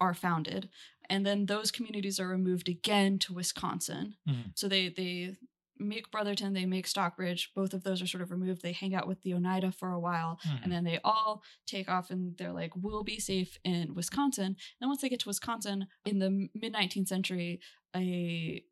are 0.00 0.14
founded. 0.14 0.68
And 1.08 1.24
then 1.26 1.46
those 1.46 1.70
communities 1.70 2.20
are 2.20 2.28
removed 2.28 2.68
again 2.68 3.18
to 3.20 3.32
Wisconsin. 3.32 4.16
Mhm. 4.28 4.52
So 4.54 4.68
they 4.68 4.88
they 4.88 5.36
make 5.78 6.10
Brothertown, 6.10 6.54
they 6.54 6.66
make 6.66 6.86
Stockbridge. 6.86 7.52
Both 7.54 7.74
of 7.74 7.82
those 7.84 8.00
are 8.02 8.06
sort 8.06 8.22
of 8.22 8.30
removed. 8.30 8.62
They 8.62 8.72
hang 8.72 8.94
out 8.94 9.06
with 9.06 9.22
the 9.22 9.34
Oneida 9.34 9.72
for 9.72 9.90
a 9.92 10.00
while, 10.00 10.38
Mhm. 10.44 10.62
and 10.64 10.72
then 10.72 10.84
they 10.84 10.98
all 11.04 11.42
take 11.66 11.88
off 11.88 12.10
and 12.10 12.36
they're 12.38 12.52
like, 12.52 12.74
"We'll 12.76 13.04
be 13.04 13.18
safe 13.18 13.58
in 13.64 13.94
Wisconsin." 13.94 14.56
And 14.80 14.88
once 14.88 15.00
they 15.02 15.08
get 15.08 15.20
to 15.20 15.28
Wisconsin 15.28 15.86
in 16.04 16.18
the 16.18 16.48
mid 16.54 16.72
19th 16.72 17.08
century, 17.08 17.60
a 17.94 18.64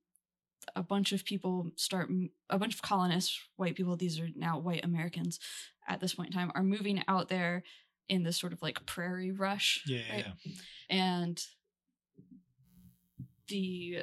a 0.75 0.83
bunch 0.83 1.13
of 1.13 1.27
people 1.27 1.71
start 1.77 2.09
a 2.49 2.59
bunch 2.59 2.73
of 2.75 2.81
colonists 2.81 3.39
white 3.57 3.75
people 3.75 3.97
these 3.99 4.19
are 4.19 4.31
now 4.35 4.59
white 4.59 4.83
americans 4.83 5.39
at 5.87 6.01
this 6.01 6.15
point 6.15 6.29
in 6.31 6.33
time 6.33 6.51
are 6.55 6.63
moving 6.63 7.05
out 7.07 7.29
there 7.29 7.63
in 8.09 8.23
this 8.23 8.39
sort 8.39 8.51
of 8.55 8.63
like 8.63 8.87
prairie 8.87 9.31
rush 9.31 9.83
Yeah. 9.87 9.99
yeah, 9.99 10.15
right? 10.15 10.27
yeah. 10.43 10.53
and 10.89 11.47
the 13.49 13.99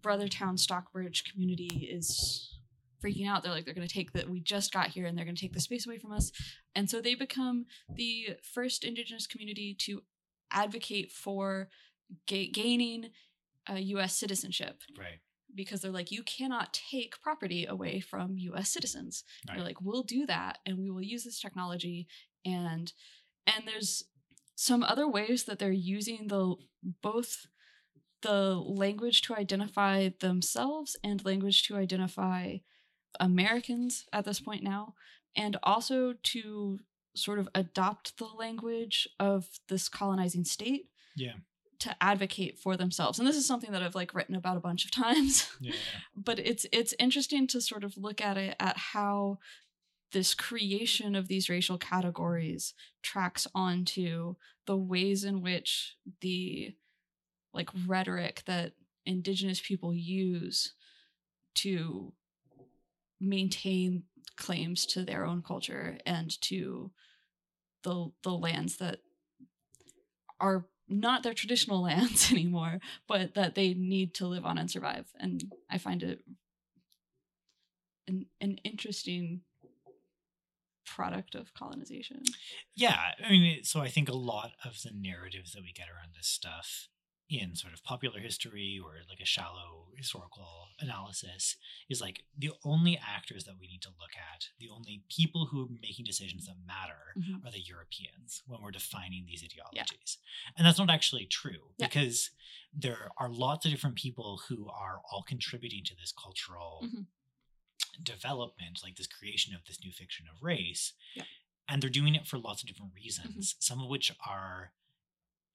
brothertown 0.00 0.58
stockbridge 0.58 1.24
community 1.24 1.88
is 1.90 2.58
freaking 3.02 3.26
out 3.26 3.42
they're 3.42 3.52
like 3.52 3.64
they're 3.64 3.74
going 3.74 3.86
to 3.88 3.92
take 3.94 4.12
that 4.12 4.28
we 4.28 4.40
just 4.40 4.72
got 4.72 4.88
here 4.88 5.06
and 5.06 5.16
they're 5.16 5.24
going 5.24 5.34
to 5.34 5.40
take 5.40 5.54
the 5.54 5.60
space 5.60 5.86
away 5.86 5.98
from 5.98 6.12
us 6.12 6.30
and 6.74 6.88
so 6.90 7.00
they 7.00 7.14
become 7.14 7.64
the 7.94 8.36
first 8.54 8.84
indigenous 8.84 9.26
community 9.26 9.74
to 9.78 10.02
advocate 10.52 11.10
for 11.10 11.68
ga- 12.26 12.50
gaining 12.50 13.10
uh, 13.68 13.74
us 13.74 14.14
citizenship 14.16 14.82
Right. 14.98 15.20
because 15.54 15.80
they're 15.80 15.90
like 15.90 16.10
you 16.10 16.22
cannot 16.22 16.74
take 16.74 17.20
property 17.22 17.64
away 17.66 18.00
from 18.00 18.36
US 18.36 18.70
citizens. 18.72 19.24
Right. 19.48 19.56
They're 19.56 19.64
like 19.64 19.80
we'll 19.80 20.02
do 20.02 20.26
that 20.26 20.58
and 20.66 20.78
we 20.78 20.90
will 20.90 21.02
use 21.02 21.24
this 21.24 21.40
technology 21.40 22.06
and 22.44 22.92
and 23.46 23.66
there's 23.66 24.04
some 24.56 24.82
other 24.82 25.08
ways 25.08 25.44
that 25.44 25.58
they're 25.58 25.72
using 25.72 26.26
the 26.28 26.54
both 27.02 27.46
the 28.22 28.54
language 28.54 29.22
to 29.22 29.34
identify 29.34 30.10
themselves 30.20 30.96
and 31.02 31.24
language 31.24 31.62
to 31.68 31.76
identify 31.76 32.56
Americans 33.18 34.06
at 34.12 34.24
this 34.24 34.40
point 34.40 34.62
now 34.62 34.94
and 35.36 35.56
also 35.62 36.14
to 36.22 36.78
sort 37.14 37.38
of 37.38 37.48
adopt 37.54 38.16
the 38.18 38.26
language 38.38 39.08
of 39.18 39.48
this 39.68 39.88
colonizing 39.88 40.44
state 40.44 40.86
Yeah. 41.16 41.34
to 41.80 41.96
advocate 42.00 42.58
for 42.58 42.76
themselves 42.76 43.18
and 43.18 43.26
this 43.26 43.36
is 43.36 43.46
something 43.46 43.72
that 43.72 43.82
i've 43.82 43.96
like 43.96 44.14
written 44.14 44.36
about 44.36 44.56
a 44.56 44.60
bunch 44.60 44.84
of 44.84 44.90
times 44.92 45.48
Yeah. 45.60 45.72
but 46.14 46.38
it's 46.38 46.66
it's 46.72 46.94
interesting 47.00 47.46
to 47.48 47.60
sort 47.60 47.82
of 47.84 47.96
look 47.96 48.20
at 48.20 48.36
it 48.36 48.54
at 48.60 48.76
how 48.76 49.38
this 50.12 50.34
creation 50.34 51.14
of 51.16 51.26
these 51.28 51.48
racial 51.48 51.78
categories 51.78 52.74
tracks 53.02 53.46
onto 53.54 54.34
the 54.66 54.76
ways 54.76 55.24
in 55.24 55.40
which 55.42 55.96
the 56.20 56.74
like 57.52 57.68
rhetoric 57.86 58.42
that 58.46 58.72
indigenous 59.06 59.60
people 59.60 59.94
use 59.94 60.74
to 61.54 62.12
maintain 63.20 64.04
claims 64.36 64.86
to 64.86 65.04
their 65.04 65.26
own 65.26 65.42
culture 65.42 65.98
and 66.06 66.40
to 66.40 66.90
the 67.82 68.10
the 68.22 68.30
lands 68.30 68.76
that 68.78 68.98
are 70.38 70.64
not 70.88 71.22
their 71.22 71.34
traditional 71.34 71.82
lands 71.90 72.30
anymore, 72.32 72.80
but 73.06 73.34
that 73.34 73.54
they 73.54 73.74
need 73.74 74.14
to 74.14 74.26
live 74.26 74.44
on 74.44 74.58
and 74.58 74.70
survive. 74.70 75.06
And 75.18 75.52
I 75.70 75.78
find 75.78 76.02
it 76.02 76.20
an 78.08 78.26
an 78.40 78.58
interesting 78.64 79.42
product 80.86 81.34
of 81.34 81.54
colonization. 81.54 82.22
Yeah, 82.74 82.98
I 83.24 83.30
mean, 83.30 83.62
so 83.62 83.80
I 83.80 83.88
think 83.88 84.08
a 84.08 84.16
lot 84.16 84.52
of 84.64 84.82
the 84.82 84.90
narratives 84.92 85.52
that 85.52 85.62
we 85.62 85.72
get 85.72 85.88
around 85.88 86.14
this 86.16 86.26
stuff 86.26 86.88
in 87.30 87.54
sort 87.54 87.72
of 87.72 87.84
popular 87.84 88.18
history 88.18 88.80
or 88.84 88.94
like 89.08 89.20
a 89.20 89.24
shallow 89.24 89.86
historical 89.96 90.66
analysis 90.80 91.56
is 91.88 92.00
like 92.00 92.24
the 92.36 92.50
only 92.64 92.98
actors 92.98 93.44
that 93.44 93.54
we 93.60 93.68
need 93.68 93.80
to 93.82 93.88
look 94.00 94.10
at, 94.16 94.48
the 94.58 94.68
only 94.68 95.04
people 95.08 95.46
who 95.46 95.62
are 95.64 95.68
making 95.80 96.04
decisions 96.04 96.46
that 96.46 96.56
matter 96.66 97.14
Mhm. 97.16 97.44
are 97.44 97.52
the 97.52 97.60
Europeans 97.60 98.42
when 98.46 98.60
we're 98.60 98.72
defining 98.72 99.26
these 99.26 99.42
Yeah. 99.42 99.48
ideologies. 99.62 100.18
And 100.56 100.66
that's 100.66 100.78
not 100.78 100.90
actually 100.90 101.26
true 101.26 101.72
Yeah. 101.78 101.86
because 101.86 102.30
there 102.72 103.10
are 103.16 103.28
lots 103.30 103.64
of 103.64 103.70
different 103.70 103.96
people 103.96 104.38
who 104.48 104.68
are 104.68 105.00
all 105.10 105.22
contributing 105.22 105.84
to 105.84 105.94
this 105.94 106.10
cultural 106.12 106.80
Mhm. 106.82 107.06
development, 108.02 108.82
like 108.82 108.96
this 108.96 109.06
creation 109.06 109.54
of 109.54 109.64
this 109.66 109.82
new 109.84 109.92
fiction 109.92 110.26
of 110.28 110.42
race. 110.42 110.94
Yeah. 111.14 111.24
And 111.68 111.80
they're 111.82 111.90
doing 111.90 112.14
it 112.16 112.26
for 112.26 112.38
lots 112.38 112.62
of 112.62 112.68
different 112.68 112.94
reasons, 112.94 113.54
some 113.60 113.80
of 113.80 113.88
which 113.88 114.10
are 114.26 114.72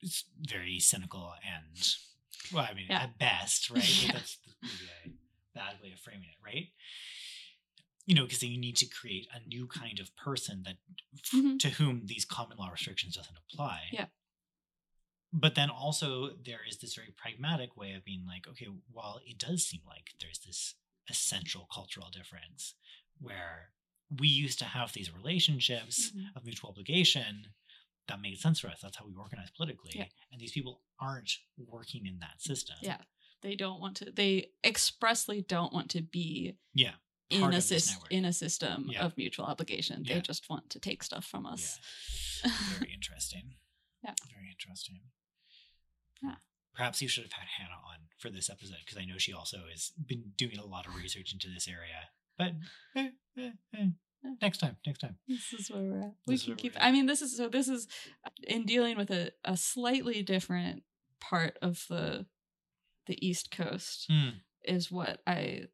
s- 0.03 0.23
very 0.39 0.79
cynical 0.79 1.33
and, 1.45 1.95
well, 2.53 2.67
I 2.69 2.73
mean, 2.73 2.87
Yeah. 2.89 3.03
at 3.03 3.17
best, 3.17 3.69
right? 3.71 4.03
Yeah. 4.03 4.11
That's 4.13 4.37
maybe 4.61 4.91
a 5.05 5.57
bad 5.57 5.81
way 5.81 5.91
of 5.93 5.99
framing 5.99 6.29
it, 6.29 6.37
right? 6.43 6.67
You 8.05 8.13
know, 8.15 8.23
because 8.23 8.43
you 8.43 8.57
need 8.59 8.77
to 8.77 8.85
create 8.85 9.27
a 9.33 9.39
new 9.47 9.67
kind 9.67 9.99
of 9.99 10.15
person 10.15 10.63
that 10.63 10.77
Mhm. 11.33 11.59
to 11.59 11.69
whom 11.71 12.05
these 12.05 12.25
common 12.25 12.57
law 12.57 12.69
restrictions 12.69 13.15
doesn't 13.15 13.37
apply. 13.37 13.89
Yeah. 13.91 14.07
But 15.33 15.55
then 15.55 15.69
also 15.69 16.35
there 16.37 16.61
is 16.67 16.77
this 16.77 16.93
very 16.93 17.11
pragmatic 17.11 17.75
way 17.75 17.93
of 17.93 18.05
being 18.05 18.25
like, 18.25 18.47
okay, 18.47 18.67
while 18.91 19.19
it 19.25 19.37
does 19.37 19.65
seem 19.65 19.81
like 19.85 20.13
there's 20.21 20.39
this 20.39 20.75
essential 21.09 21.67
cultural 21.73 22.09
difference 22.09 22.75
where 23.19 23.71
we 24.19 24.27
used 24.27 24.59
to 24.59 24.65
have 24.65 24.93
these 24.93 25.11
relationships 25.11 26.11
Mhm. 26.11 26.35
of 26.35 26.45
mutual 26.45 26.69
obligation 26.69 27.53
that 28.07 28.21
made 28.21 28.37
sense 28.37 28.59
for 28.59 28.67
us. 28.67 28.79
That's 28.81 28.97
how 28.97 29.05
we 29.05 29.13
organize 29.15 29.49
politically. 29.55 29.91
Yeah. 29.95 30.05
And 30.31 30.39
these 30.39 30.51
people 30.51 30.81
aren't 30.99 31.31
working 31.57 32.05
in 32.05 32.19
that 32.19 32.39
system. 32.41 32.75
Yeah. 32.81 32.97
They 33.41 33.55
don't 33.55 33.79
want 33.81 33.97
to. 33.97 34.11
They 34.11 34.47
expressly 34.63 35.41
don't 35.41 35.73
want 35.73 35.89
to 35.91 36.01
be 36.01 36.55
Yeah. 36.73 36.95
in 37.29 37.41
a 37.43 37.47
of 37.47 37.51
this 37.53 37.71
sys- 37.71 37.91
network. 37.93 38.11
in 38.11 38.25
a 38.25 38.33
system 38.33 38.87
Yeah. 38.91 39.05
of 39.05 39.17
mutual 39.17 39.45
obligation. 39.45 40.03
Yeah. 40.05 40.15
They 40.15 40.21
just 40.21 40.49
want 40.49 40.69
to 40.71 40.79
take 40.79 41.03
stuff 41.03 41.25
from 41.25 41.45
us. 41.45 41.79
Yeah. 42.43 42.51
Very 42.79 42.93
interesting. 42.93 43.55
Yeah. 44.03 44.13
Very 44.31 44.49
interesting. 44.49 45.01
Yeah. 46.23 46.35
Perhaps 46.73 47.01
you 47.01 47.07
should 47.07 47.23
have 47.23 47.33
had 47.33 47.47
Hannah 47.57 47.81
on 47.87 48.07
for 48.17 48.29
this 48.29 48.49
episode 48.49 48.77
because 48.85 48.97
I 48.97 49.05
know 49.05 49.17
she 49.17 49.33
also 49.33 49.57
has 49.71 49.91
been 50.05 50.31
doing 50.37 50.57
a 50.59 50.65
lot 50.65 50.85
of 50.87 50.95
research 50.95 51.33
into 51.33 51.47
this 51.49 51.67
area. 51.67 52.09
But 52.37 52.53
eh, 52.95 53.09
eh, 53.37 53.51
eh. 53.73 53.87
Next 54.41 54.57
time, 54.59 54.77
next 54.85 54.99
time. 54.99 55.17
This 55.27 55.53
is 55.53 55.69
where 55.71 55.81
we're 55.83 55.99
at. 56.01 56.13
We 56.27 56.33
This 56.35 56.43
can 56.45 56.55
keep. 56.55 56.73
I 56.79 56.91
mean, 56.91 57.05
this 57.05 57.21
is 57.21 57.35
so. 57.37 57.49
This 57.49 57.67
is 57.67 57.87
in 58.47 58.65
dealing 58.65 58.97
with 58.97 59.11
a, 59.11 59.31
a 59.43 59.55
slightly 59.57 60.21
different 60.23 60.83
part 61.19 61.57
of 61.61 61.85
the 61.89 62.25
the 63.07 63.17
East 63.25 63.51
Coast 63.51 64.05
Hmm. 64.09 64.29
is 64.63 64.91
what 64.91 65.21
I 65.27 65.67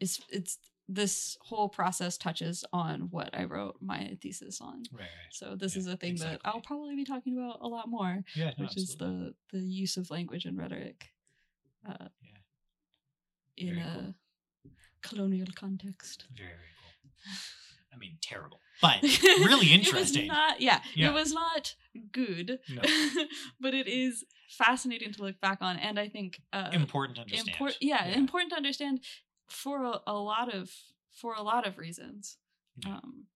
is 0.00 0.20
it's 0.28 0.58
this 0.88 1.38
whole 1.40 1.68
process 1.68 2.18
touches 2.18 2.64
on 2.72 3.02
what 3.10 3.30
I 3.32 3.44
wrote 3.44 3.76
my 3.80 4.18
thesis 4.20 4.60
on. 4.60 4.82
Right, 4.92 5.00
right. 5.02 5.08
So 5.30 5.54
this 5.56 5.74
Yeah, 5.74 5.80
is 5.80 5.86
a 5.86 5.96
thing 5.96 6.16
that. 6.16 6.40
I'll 6.44 6.60
probably 6.60 6.96
be 6.96 7.04
talking 7.04 7.38
about 7.38 7.58
a 7.62 7.68
lot 7.68 7.88
more, 7.88 8.24
Yeah, 8.34 8.52
no, 8.58 8.64
which 8.64 8.76
is 8.76 8.96
the 8.96 9.34
the 9.52 9.60
use 9.60 9.96
of 9.96 10.10
language 10.10 10.44
and 10.44 10.58
rhetoric. 10.58 11.06
Uh, 11.88 12.08
Yeah. 12.20 12.38
In 13.56 13.74
Very 13.76 13.80
a 13.86 13.92
cool. 13.94 14.72
colonial 15.02 15.46
context. 15.54 16.26
very, 16.36 16.48
very 16.48 16.58
cool. 16.80 16.81
I 17.94 17.98
mean, 17.98 18.16
terrible, 18.22 18.58
but 18.80 19.02
really 19.02 19.66
it 19.72 19.80
was 19.80 19.88
interesting. 19.88 20.26
not, 20.28 20.60
yeah, 20.60 20.80
Yeah. 20.94 21.10
it 21.10 21.14
was 21.14 21.32
not 21.32 21.74
good, 22.10 22.58
No. 22.68 22.82
but 23.60 23.74
it 23.74 23.86
is 23.86 24.24
fascinating 24.48 25.12
to 25.12 25.22
look 25.22 25.40
back 25.40 25.58
on, 25.60 25.76
and 25.76 25.98
I 26.00 26.08
think 26.08 26.40
uh, 26.52 26.70
important 26.72 27.16
to 27.16 27.22
understand. 27.22 27.48
import- 27.48 27.78
yeah, 27.80 28.06
important 28.06 28.50
to 28.52 28.56
understand 28.56 29.00
for 29.48 29.84
a, 29.84 30.00
a 30.06 30.14
lot 30.14 30.52
of 30.54 30.70
for 31.20 31.34
a 31.34 31.42
lot 31.42 31.66
of 31.66 31.76
reasons. 31.78 32.38
Yeah. 32.84 32.94
Um, 32.96 33.26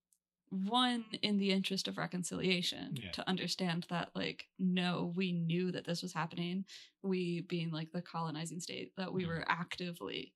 one 0.51 1.05
in 1.23 1.39
the 1.39 1.51
interest 1.51 1.89
of 1.89 1.99
reconciliation 1.99 2.97
Yeah. 3.03 3.11
to 3.13 3.29
understand 3.29 3.85
that 3.91 4.11
like 4.15 4.47
no 4.61 5.13
we 5.17 5.33
knew 5.33 5.73
that 5.73 5.85
this 5.85 6.03
was 6.03 6.13
happening 6.13 6.65
we 7.03 7.41
being 7.41 7.73
like 7.73 7.91
the 7.91 8.01
colonizing 8.01 8.61
state 8.61 8.93
that 8.97 9.13
we 9.13 9.25
Mhm. 9.25 9.27
were 9.29 9.45
actively 9.49 10.33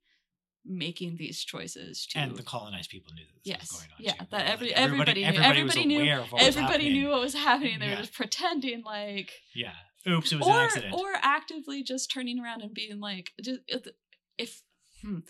making 0.65 1.17
these 1.17 1.43
choices 1.45 2.07
to 2.07 2.19
and 2.19 2.37
the 2.37 2.43
colonized 2.43 2.91
people 2.91 3.13
knew 3.15 3.25
that 3.25 3.35
this 3.45 3.47
Yes. 3.47 3.61
was 3.61 3.81
going 3.81 3.91
on. 3.93 3.97
Yeah, 4.01 4.13
too, 4.13 4.27
that 4.31 4.47
every- 4.47 4.69
Like, 4.69 4.77
everybody 4.77 5.13
knew- 5.23 5.27
everybody, 5.27 5.49
everybody 5.61 5.85
knew- 5.87 6.19
what 6.19 6.33
was 6.33 6.43
everybody 6.43 6.73
happening. 6.85 6.93
knew 6.93 7.09
what 7.09 7.21
was 7.21 7.35
happening 7.35 7.79
they 7.79 7.87
Yeah. 7.87 7.95
were 7.97 8.01
just 8.03 8.13
pretending 8.13 8.83
like 8.83 9.33
Yeah. 9.55 9.75
Oops, 10.09 10.33
it 10.33 10.37
was 10.39 10.47
an 10.49 10.53
accident. 10.55 10.95
or 10.95 11.13
actively 11.23 11.83
just 11.83 12.11
turning 12.11 12.39
around 12.41 12.63
and 12.63 12.73
being 12.75 13.01
like 13.01 13.33
if 13.39 13.87
if, 14.39 14.63
hmm, 15.03 15.21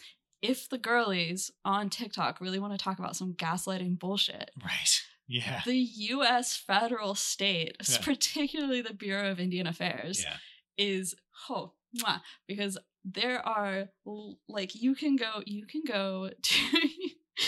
if 0.43 0.69
the 0.69 0.79
girlies 0.79 1.51
on 1.65 1.91
TikTok 1.91 2.41
really 2.41 2.59
want 2.59 2.73
to 2.73 2.79
talk 2.83 2.99
about 2.99 3.17
some 3.17 3.35
gaslighting 3.35 3.99
bullshit, 3.99 4.51
right. 4.65 5.03
Yeah. 5.27 5.63
the 5.65 5.77
U.S. 5.77 6.57
federal 6.57 7.15
state, 7.15 7.77
Yeah. 7.89 7.99
particularly 8.03 8.83
the 8.83 8.95
Bureau 8.95 9.31
of 9.31 9.39
Indian 9.41 9.67
Affairs, 9.67 10.23
Yeah. 10.23 10.39
is 10.77 11.15
oh 11.49 11.75
mwah, 11.99 12.21
because 12.47 12.79
there 13.05 13.47
are 13.47 13.89
like 14.49 14.75
you 14.75 14.95
can 14.95 15.17
go 15.17 15.43
you 15.47 15.67
can 15.67 15.83
go 15.87 16.31
to 16.43 16.57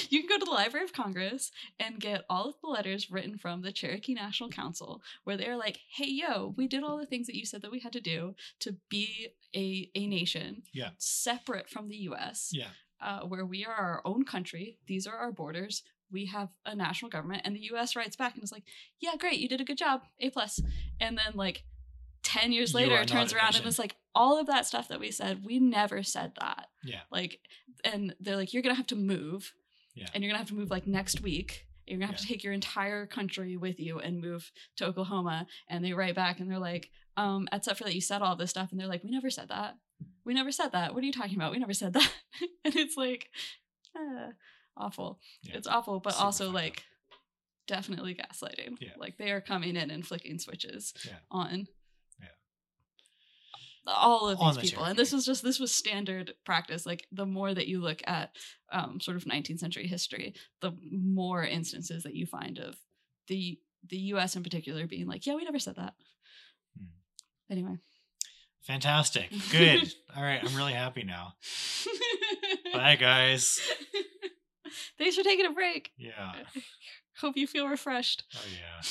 you 0.09 0.21
can 0.21 0.29
go 0.29 0.39
to 0.39 0.45
the 0.47 0.51
Library 0.51 0.85
of 0.85 0.93
Congress 0.95 1.51
and 1.79 2.01
get 2.01 2.25
all 2.31 2.49
of 2.49 2.55
the 2.63 2.69
letters 2.69 3.11
written 3.11 3.37
from 3.37 3.61
the 3.61 3.73
Cherokee 3.73 4.15
National 4.15 4.49
Council 4.49 5.03
where 5.25 5.37
they're 5.37 5.57
like, 5.57 5.79
"Hey 5.97 6.09
yo, 6.09 6.55
we 6.57 6.67
did 6.67 6.83
all 6.83 6.97
the 6.97 7.05
things 7.07 7.27
that 7.27 7.37
you 7.37 7.45
said 7.45 7.61
that 7.63 7.71
we 7.71 7.81
had 7.81 7.93
to 7.93 8.01
do 8.01 8.35
to 8.61 8.77
be 8.89 9.29
a 9.55 9.91
a 9.95 10.07
nation 10.07 10.63
Yeah. 10.73 10.91
separate 10.99 11.69
from 11.69 11.89
the 11.89 11.97
U.S. 12.09 12.51
Yeah. 12.53 12.69
Uh, 13.01 13.21
where 13.27 13.45
we 13.45 13.65
are 13.67 13.75
our 13.75 14.01
own 14.05 14.25
country. 14.25 14.79
These 14.87 15.07
are 15.09 15.17
our 15.17 15.33
borders. 15.33 15.83
We 16.11 16.27
have 16.27 16.51
a 16.65 16.75
national 16.77 17.11
government, 17.11 17.43
and 17.45 17.57
the 17.57 17.65
U.S. 17.73 17.97
writes 17.97 18.17
back 18.17 18.35
and 18.35 18.45
is 18.45 18.53
like, 18.53 18.65
"Yeah, 19.01 19.17
great, 19.19 19.41
you 19.41 19.49
did 19.49 19.61
a 19.61 19.65
good 19.65 19.79
job, 19.79 20.03
A 20.21 20.31
plus." 20.31 20.61
And 21.01 21.19
then 21.19 21.33
like 21.35 21.65
ten 22.33 22.53
years 22.53 22.75
later, 22.75 22.97
it 23.01 23.09
turns 23.09 23.33
around 23.33 23.57
and 23.57 23.66
it's 23.66 23.79
like 23.79 23.97
all 24.14 24.38
of 24.40 24.47
that 24.47 24.66
stuff 24.66 24.88
that 24.88 25.01
we 25.01 25.11
said, 25.11 25.45
we 25.45 25.59
never 25.59 26.03
said 26.03 26.33
that. 26.40 26.68
Yeah. 26.85 27.01
Like, 27.11 27.40
and 27.85 28.14
they're 28.21 28.37
like, 28.37 28.53
"You're 28.53 28.62
gonna 28.62 28.75
have 28.75 28.87
to 28.88 28.97
move." 28.97 29.53
Yeah. 29.95 30.07
And 30.14 30.23
you're 30.23 30.31
gonna 30.31 30.38
have 30.38 30.49
to 30.49 30.55
move 30.55 30.71
like 30.71 30.87
next 30.87 31.21
week. 31.21 31.66
You're 31.87 31.99
gonna 31.99 32.11
have 32.12 32.21
to 32.21 32.27
take 32.27 32.42
your 32.45 32.53
entire 32.53 33.07
country 33.07 33.57
with 33.57 33.79
you 33.81 33.99
and 33.99 34.21
move 34.21 34.51
to 34.77 34.87
Oklahoma. 34.87 35.47
And 35.68 35.85
they 35.85 35.92
write 35.92 36.14
back 36.14 36.40
and 36.40 36.51
they're 36.51 36.59
like, 36.59 36.90
um, 37.16 37.49
except 37.53 37.77
for 37.79 37.85
that 37.85 37.95
you 37.95 38.01
said 38.01 38.23
all 38.23 38.37
this 38.37 38.51
stuff. 38.51 38.71
And 38.71 38.81
they're 38.81 38.87
like, 38.88 39.05
we 39.05 39.11
never 39.11 39.29
said 39.31 39.49
that. 39.49 39.75
We 40.25 40.33
never 40.33 40.53
said 40.53 40.73
that. 40.73 40.95
What 40.95 41.03
are 41.03 41.07
you 41.07 41.12
talking 41.12 41.35
about? 41.37 41.53
We 41.53 41.59
never 41.59 41.75
said 41.75 41.92
that. 41.95 42.11
and 42.64 42.75
it's 42.77 42.97
like, 42.97 43.29
uh, 43.97 44.29
awful. 44.77 45.18
Yeah. 45.42 45.57
It's 45.57 45.66
awful, 45.66 46.01
but 46.01 46.14
Super 46.14 46.25
also 46.25 46.51
like 46.51 46.79
up. 47.11 47.18
definitely 47.66 48.14
gaslighting. 48.14 48.77
Yeah. 48.81 48.90
Like 48.97 49.18
they 49.18 49.31
are 49.33 49.40
coming 49.40 49.77
in 49.77 49.90
and 49.90 50.07
flicking 50.07 50.38
switches 50.38 50.95
Yeah. 51.07 51.16
on 51.31 51.59
Yeah. 51.59 51.64
All 53.87 54.29
of 54.29 54.38
On 54.40 54.55
these 54.55 54.57
the 54.57 54.62
people 54.71 54.85
and 54.85 54.97
this 54.99 55.12
was 55.12 55.25
just 55.27 55.42
this 55.42 55.59
was 55.59 55.73
standard 55.75 56.35
practice 56.45 56.87
like 56.87 57.07
the 57.11 57.27
more 57.27 57.53
that 57.53 57.66
you 57.66 57.81
look 57.81 58.01
at 58.07 58.31
um, 58.71 59.01
sort 59.01 59.16
of 59.16 59.25
19th 59.25 59.59
century 59.59 59.87
history 59.87 60.35
the 60.61 60.73
more 60.90 61.42
instances 61.45 62.05
that 62.05 62.14
you 62.14 62.25
find 62.27 62.59
of 62.59 62.77
the 63.29 63.59
the 63.88 63.97
us 63.99 64.37
in 64.37 64.42
particular 64.45 64.87
being 64.87 65.07
like 65.09 65.27
yeah 65.27 65.35
we 65.35 65.45
never 65.45 65.59
said 65.59 65.77
that 65.77 65.95
Hmm. 66.79 66.87
anyway 67.51 67.77
Fantastic. 68.62 69.29
Good. 69.51 69.92
All 70.16 70.23
right. 70.23 70.38
I'm 70.40 70.55
really 70.55 70.73
happy 70.75 71.03
now. 71.03 71.35
Bye, 72.73 72.95
guys. 72.95 73.59
thanks 74.99 75.16
for 75.16 75.25
taking 75.25 75.47
a 75.47 75.51
break 75.51 75.90
Yeah. 75.99 76.33
hope 77.18 77.37
you 77.37 77.49
feel 77.49 77.66
refreshed 77.66 78.23
Oh, 78.37 78.38
yeah. 78.53 78.83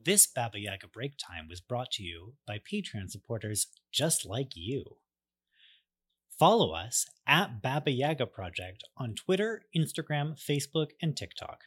This 0.00 0.26
Baba 0.28 0.60
Yaga 0.60 0.86
break 0.86 1.14
time 1.18 1.48
was 1.48 1.60
brought 1.60 1.90
to 1.92 2.04
you 2.04 2.34
by 2.46 2.58
Patreon 2.58 3.10
supporters 3.10 3.66
just 3.92 4.24
like 4.24 4.52
you. 4.54 4.98
Follow 6.38 6.72
us 6.72 7.04
at 7.26 7.60
Baba 7.60 7.90
Yaga 7.90 8.26
Project 8.26 8.84
on 8.96 9.16
Twitter, 9.16 9.62
Instagram, 9.76 10.38
Facebook, 10.38 10.90
and 11.02 11.16
TikTok. 11.16 11.62